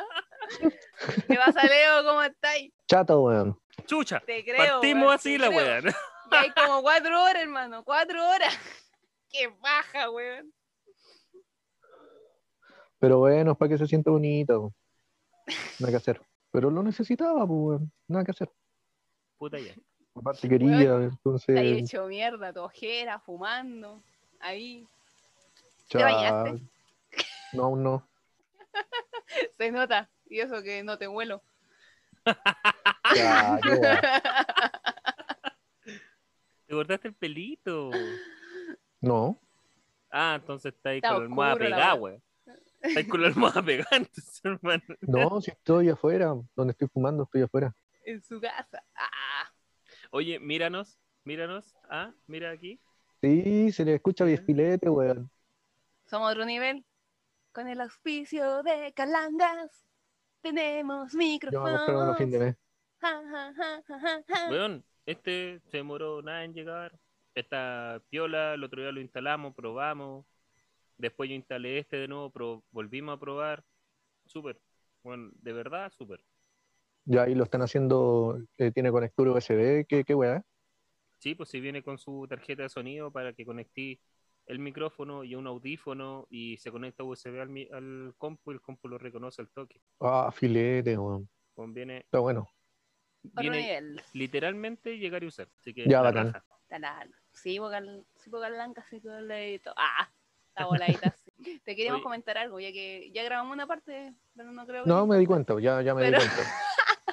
[1.28, 2.04] ¿Qué pasa, Leo?
[2.04, 2.72] ¿Cómo estáis?
[2.88, 3.60] Chato, weón.
[3.86, 4.20] Chucha.
[4.26, 4.58] Te creo.
[4.58, 5.88] Partimos así la weón.
[6.32, 7.84] Y hay como cuatro horas, hermano.
[7.84, 8.58] Cuatro horas.
[9.30, 10.52] Qué baja, weón.
[13.00, 14.74] Pero bueno, es para que se sienta bonito.
[15.80, 16.22] Nada que hacer.
[16.52, 18.52] Pero lo necesitaba, pues, nada que hacer.
[19.38, 19.74] Puta ya.
[20.16, 21.58] Aparte quería, entonces.
[21.58, 24.04] Ahí hecho mierda, tu ojera, fumando.
[24.40, 24.88] Ahí.
[25.90, 26.62] ¿Te bañaste?
[27.54, 28.08] No, aún no.
[29.58, 30.10] Se nota.
[30.28, 31.42] Y eso que no te vuelo.
[33.16, 33.60] Ya,
[36.66, 37.92] ¿Te cortaste el pelito?
[39.02, 39.38] No.
[40.10, 42.20] Ah, entonces está ahí con el almohada pegada, güey.
[42.84, 44.08] Está con la almohada pegada,
[44.44, 44.84] hermano.
[45.02, 47.74] No, si estoy afuera, donde estoy fumando, estoy afuera.
[48.06, 48.84] En su casa.
[48.94, 49.50] Ah.
[50.12, 51.74] Oye, míranos, míranos.
[51.90, 52.80] Ah, mira aquí.
[53.22, 55.32] Sí, se le escucha bien filete, weón.
[56.06, 56.86] Somos otro nivel.
[57.54, 59.86] Con el auspicio de Calangas
[60.42, 61.88] tenemos micrófonos.
[61.88, 62.56] Yo vamos a fin de mes.
[64.50, 67.00] Weón, este se demoró nada en llegar.
[67.34, 70.26] Esta piola, el otro día lo instalamos, probamos
[70.98, 73.64] Después yo instalé este de nuevo, pero volvimos a probar.
[74.26, 74.60] Súper.
[75.04, 76.24] Bueno, de verdad, súper.
[77.06, 80.44] Ya ahí lo están haciendo, eh, tiene conector USB, ¿qué, qué weá?
[81.20, 84.00] Sí, pues si viene con su tarjeta de sonido para que conecte
[84.46, 88.88] el micrófono y un audífono y se conecta USB al, al compu y el compu
[88.88, 89.82] lo reconoce al toque.
[90.00, 91.30] Ah, filete, weón.
[91.54, 92.00] Conviene.
[92.00, 92.50] Está bueno.
[93.24, 93.82] Viene
[94.14, 95.48] literalmente llegar y usar.
[95.60, 96.34] Así que ya, bacán.
[97.32, 99.02] Sí, porque sí, porque blanca, sí,
[99.78, 100.12] Ah,
[100.56, 101.16] la voladita.
[101.66, 104.90] Te queríamos comentar algo, ya que ya grabamos una parte, pero no creo que.
[104.90, 106.36] No, me di cuenta, ya, ya me di cuenta.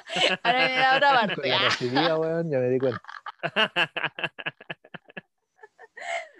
[0.43, 1.49] Ahora viene la otra parte.
[1.49, 3.01] La recibía, weón, ya me di cuenta.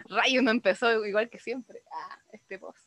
[0.08, 1.82] Rayo no empezó igual que siempre.
[1.90, 2.86] Ah, este post.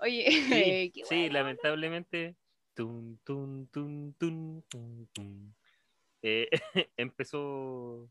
[0.00, 2.36] Oye, sí, qué sí lamentablemente.
[2.74, 5.52] Tum, tum, tum, tum, tum, tum.
[6.22, 6.48] Eh,
[6.96, 8.08] empezó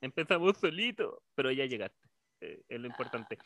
[0.00, 2.08] Empezamos solito, pero ya llegaste.
[2.40, 3.38] Eh, es lo importante.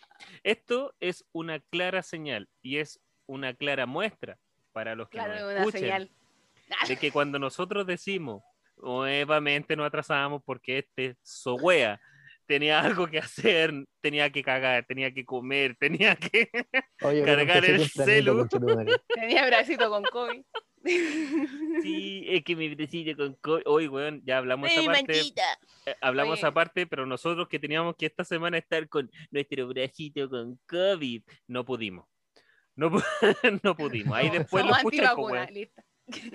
[0.43, 4.39] Esto es una clara señal y es una clara muestra
[4.73, 6.11] para los que Claro, nos una escuchen señal.
[6.89, 8.43] de que cuando nosotros decimos
[8.77, 12.01] nuevamente nos atrasamos porque este soguea
[12.47, 16.51] tenía algo que hacer, tenía que cagar, tenía que comer, tenía que
[17.03, 18.47] Oye, Cargar el celu.
[19.09, 20.43] Tenía bracito con COVID.
[20.85, 25.21] Sí, es que mi brecillo con co- hoy weón, ya hablamos esa parte,
[25.87, 26.47] eh, hablamos Oye.
[26.49, 31.65] aparte, pero nosotros que teníamos que esta semana estar con nuestro bracito con COVID, no
[31.65, 32.07] pudimos.
[32.77, 33.03] No, pu-
[33.63, 34.17] no pudimos.
[34.17, 35.49] Ahí después lo escucháis, po, weón.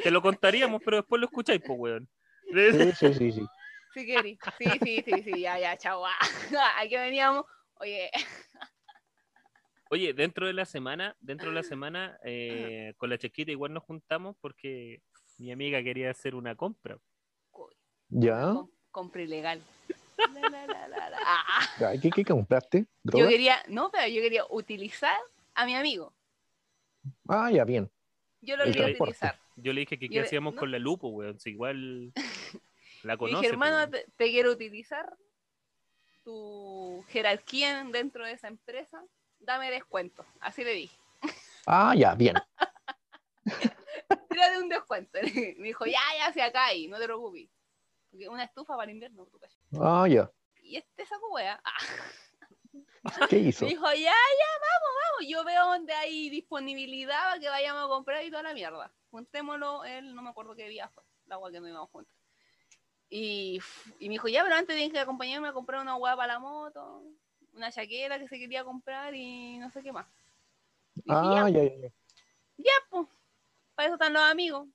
[0.04, 2.10] Te lo contaríamos, pero después lo escucháis, pues, weón.
[2.52, 3.46] Sí, sí, sí, sí.
[3.94, 4.38] Sí.
[4.58, 6.06] Sí, sí, sí, sí, ya, ya, chao.
[6.06, 6.14] ah.
[6.80, 7.46] Aquí veníamos.
[7.76, 8.10] Oye,
[9.90, 13.84] Oye, dentro de la semana, dentro de la semana, eh, con la chequita igual nos
[13.84, 15.02] juntamos porque
[15.38, 16.98] mi amiga quería hacer una compra.
[18.12, 18.42] ¿Ya?
[18.54, 19.62] com- compra ilegal.
[20.34, 21.18] La, la, la, la, la.
[21.90, 22.86] Ay, ¿Qué, qué compraste?
[23.04, 25.18] Yo quería, no, pero yo quería utilizar
[25.54, 26.14] a mi amigo.
[27.28, 27.90] Ah, ya, bien.
[28.42, 29.40] Yo lo quería utilizar.
[29.56, 30.60] Yo le dije que qué le- hacíamos no.
[30.60, 31.40] con la lupo, weón.
[31.40, 32.12] Si igual
[33.04, 33.36] la conoce.
[33.36, 33.92] dije, pues, hermano, weón.
[33.92, 35.16] te, te quiero utilizar
[36.24, 39.04] tu jerarquía dentro de esa empresa.
[39.40, 40.26] Dame descuento.
[40.40, 40.98] Así le dije.
[41.66, 42.36] Ah, ya, bien.
[44.30, 45.20] Tírate un descuento.
[45.58, 47.50] Me dijo, ya, ya, se acá y no te preocupes.
[48.10, 49.60] Porque una estufa para invierno, tú cachai.
[49.80, 50.32] Ah, ya.
[50.64, 51.62] Y este saco wea.
[51.64, 51.78] ah,
[53.30, 53.66] ¿Qué hizo?
[53.66, 55.28] Me dijo, ya, ya, vamos, vamos.
[55.28, 58.92] Yo veo donde hay disponibilidad para que vayamos a comprar y toda la mierda.
[59.12, 62.14] Juntémoslo, él, no me acuerdo qué día fue, la agua que nos íbamos juntos.
[63.10, 63.60] Y,
[64.00, 66.40] y me dijo, ya, pero antes tienes que acompañarme a comprar una hueá para la
[66.40, 67.04] moto,
[67.54, 70.08] una chaqueta que se quería comprar y no sé qué más.
[70.96, 71.90] Y dije, ya, Ah, ya, ya, ya.
[72.58, 73.08] ya, pues,
[73.76, 74.68] para eso están los amigos.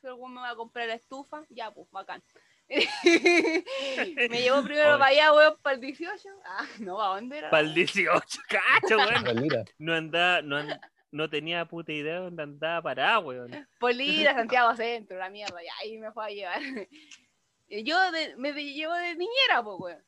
[0.00, 2.22] Pero me va a comprar la estufa, ya, pues, bacán.
[3.04, 6.28] me llevó primero para allá, weón, para el 18.
[6.44, 7.50] Ah, no, ¿a dónde era?
[7.50, 9.48] Para el 18, cacho, weón.
[9.78, 10.58] No andaba, no,
[11.10, 13.68] no tenía puta idea de dónde andaba parada, weón.
[13.78, 16.60] Polira, Santiago Centro, la mierda, ya ahí me fue a llevar.
[17.68, 20.02] Yo de- me llevo de niñera, pues, weón.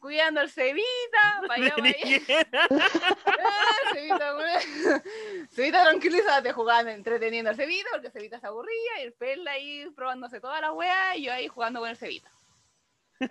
[0.00, 0.82] Cuidando al Cevita,
[1.46, 2.20] para allá, para allá.
[3.38, 4.34] Ah, Cevita.
[5.50, 10.40] Cevita, tranquilízate, jugando, entreteniendo al Cevita, porque Cevita se aburría, y el Perla ahí probándose
[10.40, 12.32] toda la weá, y yo ahí jugando con el Cevita.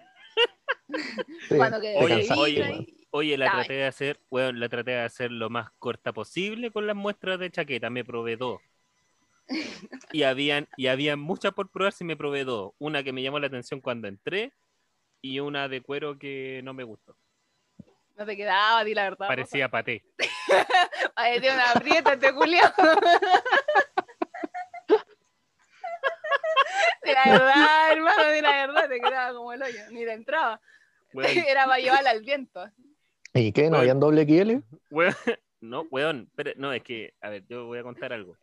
[1.47, 5.49] Sí, Cuando que Oye, oye, la traté de hacer, weón, la traté de hacer lo
[5.51, 8.59] más corta posible con las muestras de chaqueta, me probé dos.
[10.11, 12.72] Y habían, y habían muchas por probar si me probé dos.
[12.80, 14.51] Una que me llamó la atención cuando entré
[15.22, 17.15] y una de cuero que no me gustó.
[18.15, 19.28] no te quedaba, di la verdad.
[19.28, 20.03] Parecía paté.
[21.15, 22.61] Parecía una aprieta este Julio.
[27.03, 30.61] De la verdad, hermano, de la verdad, te quedaba como el hoyo, ni te entraba.
[31.47, 32.70] Era para llevarla al viento.
[33.34, 33.63] ¿Y qué?
[33.63, 33.78] ¿No Bueno.
[33.82, 34.57] habían doble XL?
[35.61, 38.38] no, weón, pero, no, es que, a ver, yo voy a contar algo.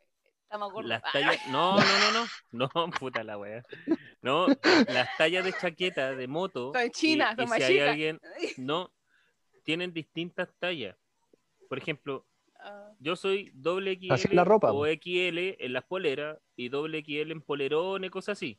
[0.56, 0.88] Estamos gordos.
[0.88, 2.12] Las Ah, tallas, no, no, no,
[2.52, 3.62] no, no, puta la wea.
[4.22, 4.46] No,
[4.88, 6.72] las tallas de chaqueta de moto.
[6.74, 8.20] Son chinas, y, son y más si hay alguien,
[8.58, 8.92] no,
[9.64, 10.96] tienen distintas tallas.
[11.68, 12.26] Por ejemplo,
[12.58, 14.86] Ah, yo soy doble Así XL es la ropa, o.
[14.86, 18.58] XL en las poleras y doble XL en polerones, cosas así.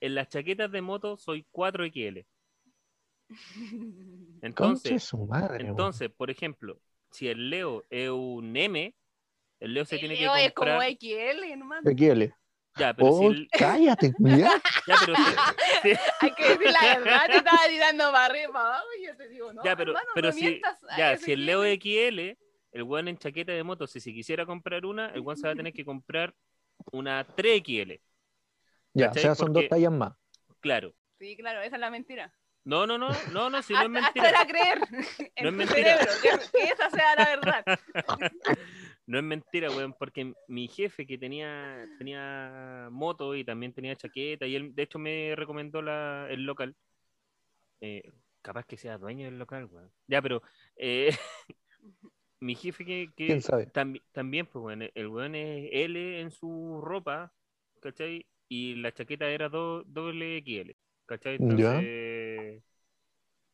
[0.00, 2.26] En las chaquetas de moto soy 4XL.
[3.30, 6.80] Conche Entonces, su madre, entonces, por ejemplo,
[7.10, 8.94] si el Leo es un M,
[9.64, 10.90] el Leo se el tiene que Leo es como comprar.
[10.92, 11.90] XL, hermano.
[11.90, 12.22] XL.
[12.78, 14.36] Ya, pero si Oh, el- cállate, ya.
[14.86, 15.22] ya, pero si-
[15.94, 19.16] si- Hay que decir la verdad, te estaba tirando para arriba, para abajo, y yo
[19.16, 21.68] te digo, no, Ya, pero- hermano, pero no si- mientas, ya, si el Leo XL.
[21.72, 22.38] es XL,
[22.72, 25.52] el weón en chaqueta de moto, si se quisiera comprar una, el weón se va
[25.52, 26.34] a tener que comprar
[26.92, 28.00] una 3XL.
[28.94, 30.12] Ya, o sea, son Porque- dos tallas más.
[30.60, 30.94] Claro.
[31.18, 32.32] Sí, claro, esa es la mentira.
[32.64, 34.24] No, no, no, no, no, si no es mentira.
[34.28, 34.78] Hasta era creer
[35.34, 35.98] en No es mentira.
[35.98, 37.64] cerebro, que, que esa sea la verdad.
[39.12, 44.46] No es mentira, weón, porque mi jefe que tenía, tenía moto y también tenía chaqueta,
[44.46, 46.74] y él de hecho me recomendó la, el local.
[47.80, 48.02] Eh,
[48.42, 49.90] capaz que sea dueño del local, weón.
[50.06, 50.42] Ya, pero
[50.76, 51.10] eh,
[52.40, 53.72] mi jefe que, que ¿Quién sabe?
[53.72, 57.32] tambi- también, pues, weón, el weón es L en su ropa,
[57.80, 58.26] ¿cachai?
[58.48, 61.36] Y la chaqueta era do- doble XL, ¿cachai?
[61.38, 61.88] Ya.
[61.88, 62.62] Entonces,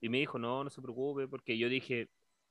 [0.01, 2.09] y me dijo, no, no se preocupe, porque yo dije,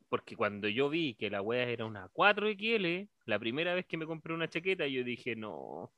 [0.10, 4.06] porque cuando yo vi que la wea era una 4XL, la primera vez que me
[4.06, 5.92] compré una chaqueta, yo dije, no,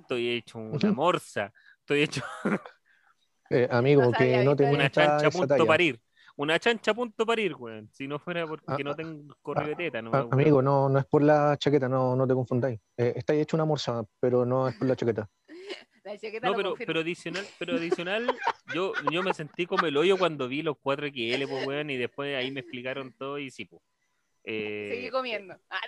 [0.00, 2.22] estoy hecho una morsa, estoy hecho
[3.50, 5.66] Eh, amigo, No sabía, que no tenía una chancha punto talla.
[5.66, 6.00] parir.
[6.36, 7.88] Una chancha a punto parir, weón.
[7.92, 10.32] Si no fuera porque Ah, no ah, tengo correo de teta, no Ah, me weón.
[10.32, 12.78] amigo, no, no es por la chaqueta, no, no te confundáis.
[12.96, 15.28] Eh, está hecho una morsa, pero no es por la chaqueta.
[16.42, 18.26] No, pero, pero adicional, pero adicional,
[18.74, 22.36] yo, yo me sentí como el hoyo cuando vi los 4XL, pues, weón, y después
[22.36, 23.82] ahí me explicaron todo y sí, pues.
[24.44, 25.56] Eh, seguí comiendo.
[25.68, 25.80] Ah,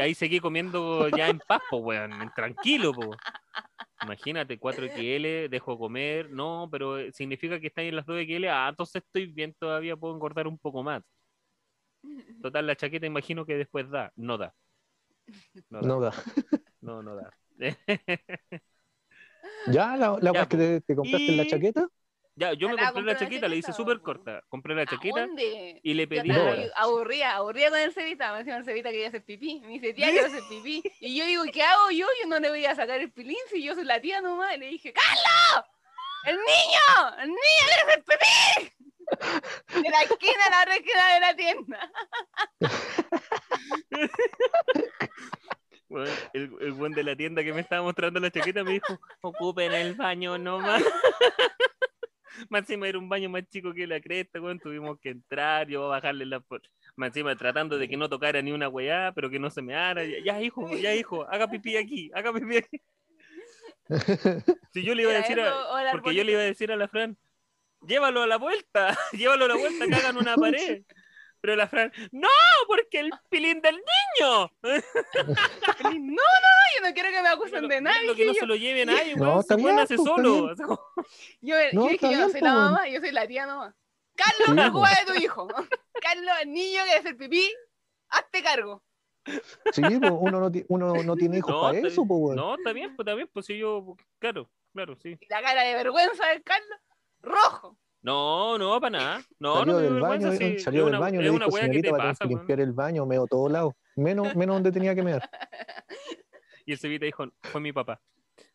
[0.00, 3.10] ahí seguí comiendo ya en paz, pues, weón, tranquilo, pues.
[4.02, 9.26] Imagínate, 4XL, dejo comer, no, pero significa que están en las 2XL, ah, entonces estoy
[9.26, 11.02] bien, todavía puedo engordar un poco más.
[12.42, 14.54] Total, la chaqueta imagino que después da, no da.
[15.70, 16.12] No da.
[16.80, 17.30] No, no da.
[19.66, 19.96] ¿Ya?
[19.96, 21.88] ¿La, la que te, compraste en la chaqueta?
[22.36, 24.42] Ya, yo me compré la chaqueta, le hice súper corta.
[24.48, 25.28] Compré la chaqueta
[25.82, 26.32] y le pedí.
[26.74, 28.32] aburría, aburría con el cebita.
[28.32, 29.60] Me decía el cebita que iba a hacer pipí.
[29.60, 30.82] Me dice, tía, quiero hacer pipí.
[31.00, 32.06] Y yo digo, ¿qué hago yo?
[32.22, 34.56] Yo no le voy a sacar el pilín si yo soy la tía nomás.
[34.56, 35.64] Y le dije, ¡Carlos!
[36.24, 37.14] ¡El niño!
[37.20, 38.72] ¡El niño quiere hacer pipí!
[39.82, 41.92] De la esquina a la otra esquina de la tienda.
[46.32, 49.72] el, el buen de la tienda que me estaba mostrando la chaqueta me dijo, ocupen
[49.72, 50.82] el baño nomás.
[52.48, 54.58] Máximo era un baño más chico que la cresta, weón.
[54.58, 56.42] Tuvimos que entrar, yo a bajarle la.
[56.96, 60.02] Máxima tratando de que no tocara ni una weá, pero que no se me haga.
[60.04, 62.82] Ya, hijo, ya, hijo, haga pipí aquí, haga pipí aquí.
[64.72, 65.52] Si yo le iba a decir a,
[65.92, 67.16] porque yo le iba a decir a la Fran,
[67.86, 70.82] llévalo a la vuelta, llévalo a la vuelta, que hagan una pared.
[71.44, 72.28] Pero la Fran, no,
[72.66, 74.50] porque el pilín del niño.
[74.62, 78.02] no, no, yo no quiero que me acusen de nada.
[78.06, 80.54] Lo que no se lo lleve nadie, no, se pueden hacer solo.
[81.42, 83.74] Yo, yo dije, yo soy la mamá, yo soy la tía nomás.
[84.14, 85.46] Carlos, la cuba de tu hijo.
[86.00, 87.52] Carlos, el niño que hacer pipí,
[88.08, 88.82] hazte cargo.
[89.72, 93.06] Sí, pues uno no, uno no tiene hijos para eso, pues, No, está bien, pues,
[93.06, 95.18] está bien, pues si yo, claro, claro, sí.
[95.20, 96.78] Y la cara de vergüenza del Carlos,
[97.20, 97.76] rojo.
[98.04, 99.22] No, no, para nada.
[99.38, 100.58] No, salió no del baño, sí.
[100.58, 103.50] salió del baño, le dijo, señorita, va a tener que limpiar el baño, meo todos
[103.50, 103.72] lados.
[103.96, 105.22] Menos, menos donde tenía que mear.
[106.66, 108.00] Y el cevita dijo, fue mi papá.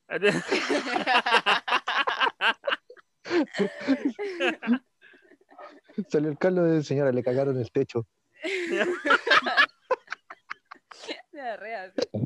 [6.08, 8.08] Salió el Carlos de señora, le cagaron el techo.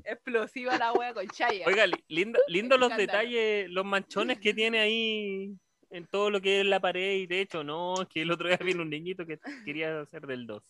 [0.06, 1.66] Explosiva la wea con chaya.
[1.68, 5.54] Oiga, lindo, lindo los detalles, los manchones que tiene ahí
[5.94, 8.48] en todo lo que es la pared y de hecho, no, es que el otro
[8.48, 10.64] día vino un niñito que quería hacer del 2.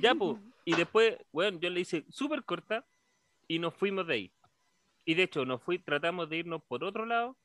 [0.00, 2.84] Ya, pues, y después, bueno, yo le hice súper corta
[3.46, 4.32] y nos fuimos de ahí.
[5.04, 7.36] Y de hecho, nos fui, tratamos de irnos por otro lado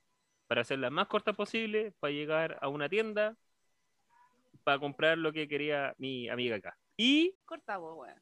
[0.47, 3.37] para hacerla más corta posible, para llegar a una tienda,
[4.63, 6.75] para comprar lo que quería mi amiga acá.
[6.97, 7.35] Y...
[7.45, 8.19] Corta vos, weón.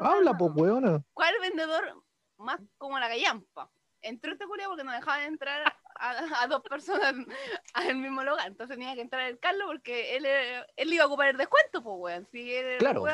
[0.00, 1.02] Habla, pues, weona.
[1.12, 2.04] ¿Cuál vendedor
[2.36, 3.68] más como la gallampa?
[4.04, 7.14] Entró este culiao porque no dejaba de entrar a, dos personas
[7.74, 8.46] al mismo lugar.
[8.46, 10.26] Entonces tenía que entrar el Carlos porque él,
[10.76, 12.28] él iba a ocupar el descuento, pues, weón.
[12.30, 13.04] Sí, claro.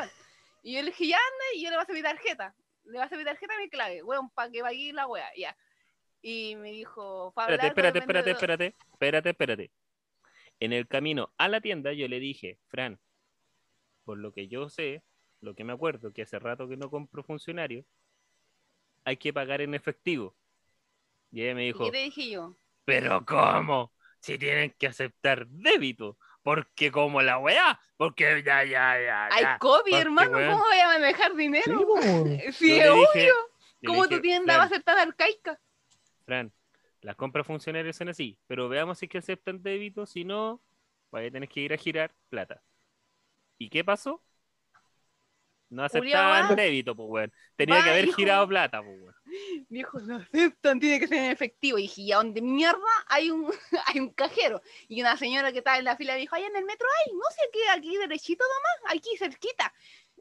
[0.63, 2.55] Y yo le dije, ya anda, y yo le voy a hacer mi tarjeta.
[2.83, 5.29] Le voy a hacer mi tarjeta y mi clave, weón, para que vaya la weá,
[5.35, 5.55] ya.
[6.21, 9.71] Y me dijo, Espérate, espérate, espérate, espérate, espérate, espérate.
[10.59, 12.99] En el camino a la tienda yo le dije, Fran,
[14.03, 15.03] por lo que yo sé,
[15.39, 17.83] lo que me acuerdo, que hace rato que no compro funcionario,
[19.03, 20.35] hay que pagar en efectivo.
[21.31, 22.57] Y ella me dijo, ¿qué te dije yo?
[22.85, 23.93] Pero ¿cómo?
[24.19, 26.17] Si tienen que aceptar débito.
[26.43, 29.27] Porque como la weá, porque ya, ya, ya.
[29.27, 31.85] Hay COVID, hermano, ¿cómo voy a manejar dinero?
[32.51, 33.33] Sí, es obvio.
[33.85, 35.59] ¿Cómo tu tienda va a aceptar arcaica?
[36.25, 36.51] Fran,
[37.01, 40.61] las compras funcionarias son así, pero veamos si es que aceptan débito, si no,
[41.11, 42.61] vaya a tener que ir a girar plata.
[43.57, 44.23] ¿Y qué pasó?
[45.71, 47.33] No aceptaban débito, pues, weón.
[47.55, 49.15] Tenía que haber girado plata, pues, weón.
[49.69, 51.77] Dijo, no aceptan, tiene que ser en efectivo.
[51.77, 53.49] Y dije, ¿y a dónde mierda hay un,
[53.87, 54.61] hay un cajero?
[54.89, 57.23] Y una señora que estaba en la fila dijo, allá en el metro hay, no
[57.29, 59.73] sé qué, aquí derechito nomás, aquí cerquita.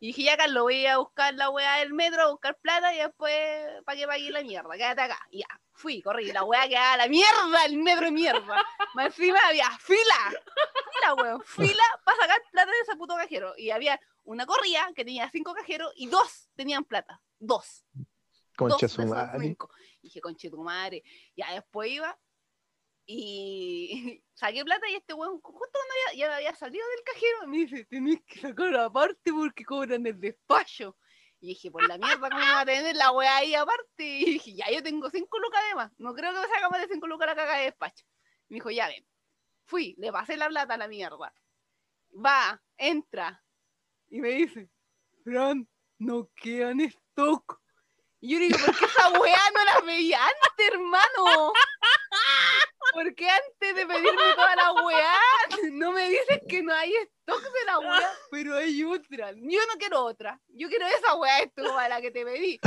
[0.02, 2.98] Y dije, ya, Carlos, voy a buscar la weá del metro, a buscar plata y
[2.98, 3.34] después
[3.84, 5.18] para que pague la mierda, quédate acá.
[5.30, 8.64] Y ya, fui, corrí, la weá quedaba la mierda, el metro de mierda.
[8.94, 10.32] Más encima había fila,
[10.92, 13.52] fila, weón, fila para sacar plata de ese puto cajero.
[13.58, 17.20] Y había una corrida que tenía cinco cajeros y dos tenían plata.
[17.38, 17.84] Dos.
[18.56, 19.56] Concha su madre.
[20.00, 21.02] dije, conche tu madre.
[21.34, 22.16] Ya después iba
[23.06, 27.84] y saqué plata y este weón, justo cuando ya había salido del cajero, me dice,
[27.86, 30.96] tenés que sacar aparte porque cobran el despacho.
[31.40, 33.80] Y dije, por la mierda, ¿cómo va a tener la weá ahí aparte?
[33.98, 35.92] Y dije, ya, yo tengo cinco lucas de más.
[35.98, 38.04] No creo que me saca más de cinco lucas la caga de despacho.
[38.48, 39.04] Me dijo, ya ven.
[39.64, 41.34] Fui, le pasé la plata a la mierda.
[42.12, 43.42] Va, entra,
[44.10, 44.68] y me dice,
[45.24, 45.66] Fran,
[45.98, 47.60] no quedan stock.
[48.20, 51.52] Y yo le digo, ¿por qué esa weá no la veía antes, hermano?
[52.92, 55.14] ¿Por qué antes de pedirme toda la weá
[55.72, 58.12] no me dices que no hay stock de la weá?
[58.30, 59.32] Pero hay otra.
[59.32, 60.40] Yo no quiero otra.
[60.48, 62.58] Yo quiero esa weá esto a la que te pedí.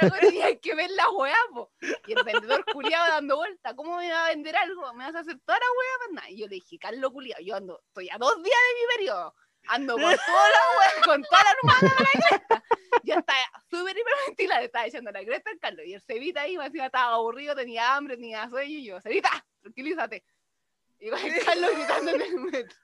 [0.00, 1.70] Pero tenía que ver la weá, po.
[2.06, 4.92] Y el vendedor culiado dando vuelta, ¿cómo me va a vender algo?
[4.94, 6.14] ¿Me vas a hacer toda la weá?
[6.14, 6.30] Nada.
[6.30, 9.34] Y yo le dije, Carlos culiado, yo ando, estoy a dos días de mi periodo.
[9.68, 12.64] Ando con toda la con toda la de la cresta.
[13.04, 13.34] Ya está
[13.70, 15.86] súper hiperventilada, estaba echando la cresta al Carlos.
[15.86, 18.78] Y el Cevita ahí, me decía, estaba aburrido, tenía hambre, tenía sueño.
[18.78, 20.24] Y yo, Cevita, tranquilízate.
[20.98, 22.76] Y con el Carlos gritando en el metro.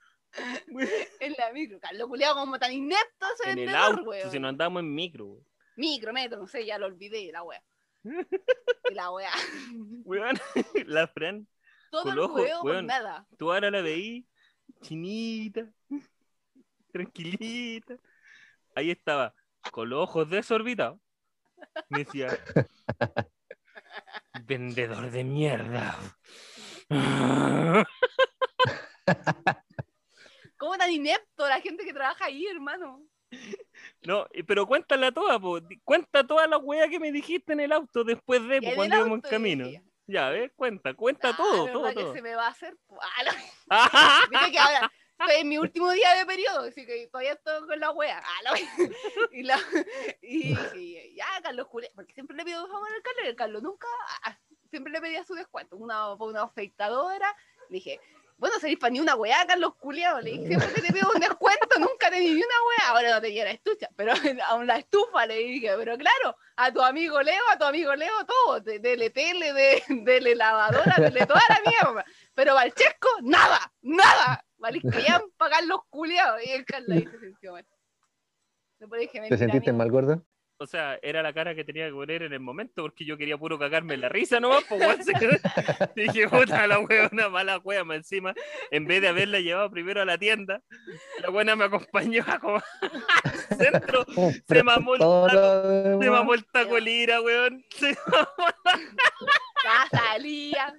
[1.19, 4.31] en la micro, Carlos culiado como tan inepto ese En el auto, weón.
[4.31, 5.45] si no andamos en micro, weón.
[5.75, 7.63] Micro, metro, no sé, ya lo olvidé, la wea.
[8.91, 9.31] Y la wea.
[10.03, 10.39] Weón,
[10.87, 11.47] la Fran,
[11.91, 12.85] Todo Con el ojo, por weón.
[12.85, 13.25] nada.
[13.37, 14.27] tú ahora la veí,
[14.81, 15.71] chinita,
[16.93, 17.95] tranquilita.
[18.75, 19.33] Ahí estaba,
[19.71, 20.99] con los ojos desorbitados.
[21.89, 22.29] Me decía,
[24.47, 25.97] vendedor de mierda.
[30.57, 33.03] ¿Cómo tan inepto la gente que trabaja ahí, hermano?
[34.03, 35.59] No, pero cuéntala toda, po.
[35.83, 39.15] Cuenta toda la wea que me dijiste en el auto después de po, cuando íbamos
[39.15, 39.65] en camino.
[39.65, 40.51] decía, Ya, ¿ves?
[40.55, 42.13] Cuenta, cuenta "Ah, todo, ¿verdad todo, que todo.
[42.13, 42.77] se me va a hacer?
[43.01, 43.35] Ah, la-
[44.29, 47.79] Viste que ahora estoy en mi último día de periodo, así que todavía estoy con
[47.79, 48.19] la wea.
[48.19, 48.63] Ah, la wea.
[50.21, 53.87] Y, ya, Carlos Julián, porque siempre le pido favor al Carlos y el Carlos nunca,
[54.23, 54.37] ah,
[54.69, 55.77] siempre le pedía su descuento.
[55.77, 57.35] Una, por una afeitadora,
[57.69, 57.99] dije,
[58.43, 60.19] bueno, salís para ni una weá, Carlos Culeado.
[60.19, 62.89] Le dije, siempre te pido un descuento, nunca te di ni una weá.
[62.89, 64.11] Ahora no te la estucha, pero
[64.49, 68.11] a la estufa le dije, pero claro, a tu amigo Leo, a tu amigo Leo,
[68.25, 72.05] todo, de- dele tele, de, dele lavadora, dele toda la mierda.
[72.33, 74.43] Pero Valchesco, nada, nada.
[74.57, 76.41] Valís que ya pagar los culiados.
[76.45, 77.65] Y el Carlos ahí se sintió mal.
[78.77, 80.21] Después dije, ¿Te sentiste mal, gorda?
[80.63, 83.37] O sea, era la cara que tenía que poner en el momento porque yo quería
[83.37, 85.37] puro cagarme en la risa nomás, pues weón, se quedó-
[85.95, 88.33] Dije, puta, la wea, una mala wea más encima.
[88.71, 90.61] En vez de haberla llevado primero a la tienda,
[91.21, 94.05] la buena me acompañó a como al centro,
[94.47, 97.63] se mamó el taco, se mamó el taco lira, weón.
[97.75, 97.91] Se,
[99.63, 100.73] Ya salía.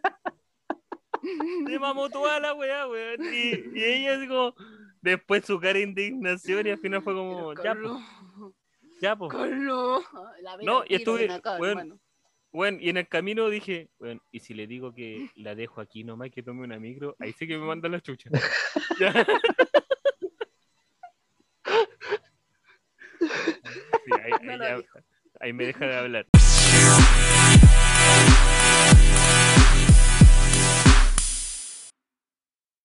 [1.67, 3.23] se mamó toda la wea, weón.
[3.33, 4.55] Y, y ella así como,
[5.03, 7.93] después su cara de indignación y al final fue como, ya, pues,
[9.05, 9.31] ya, pues.
[9.31, 10.03] Carlos.
[10.41, 11.99] La No, y estuve- acá, bueno.
[12.53, 16.05] Bueno, y en el camino dije, bueno, y si le digo que la dejo aquí
[16.05, 18.31] nomás, que tome una micro, ahí sí que me manda la chucha.
[23.21, 24.83] Sí, ahí, ya-
[25.41, 26.27] ahí me deja de hablar.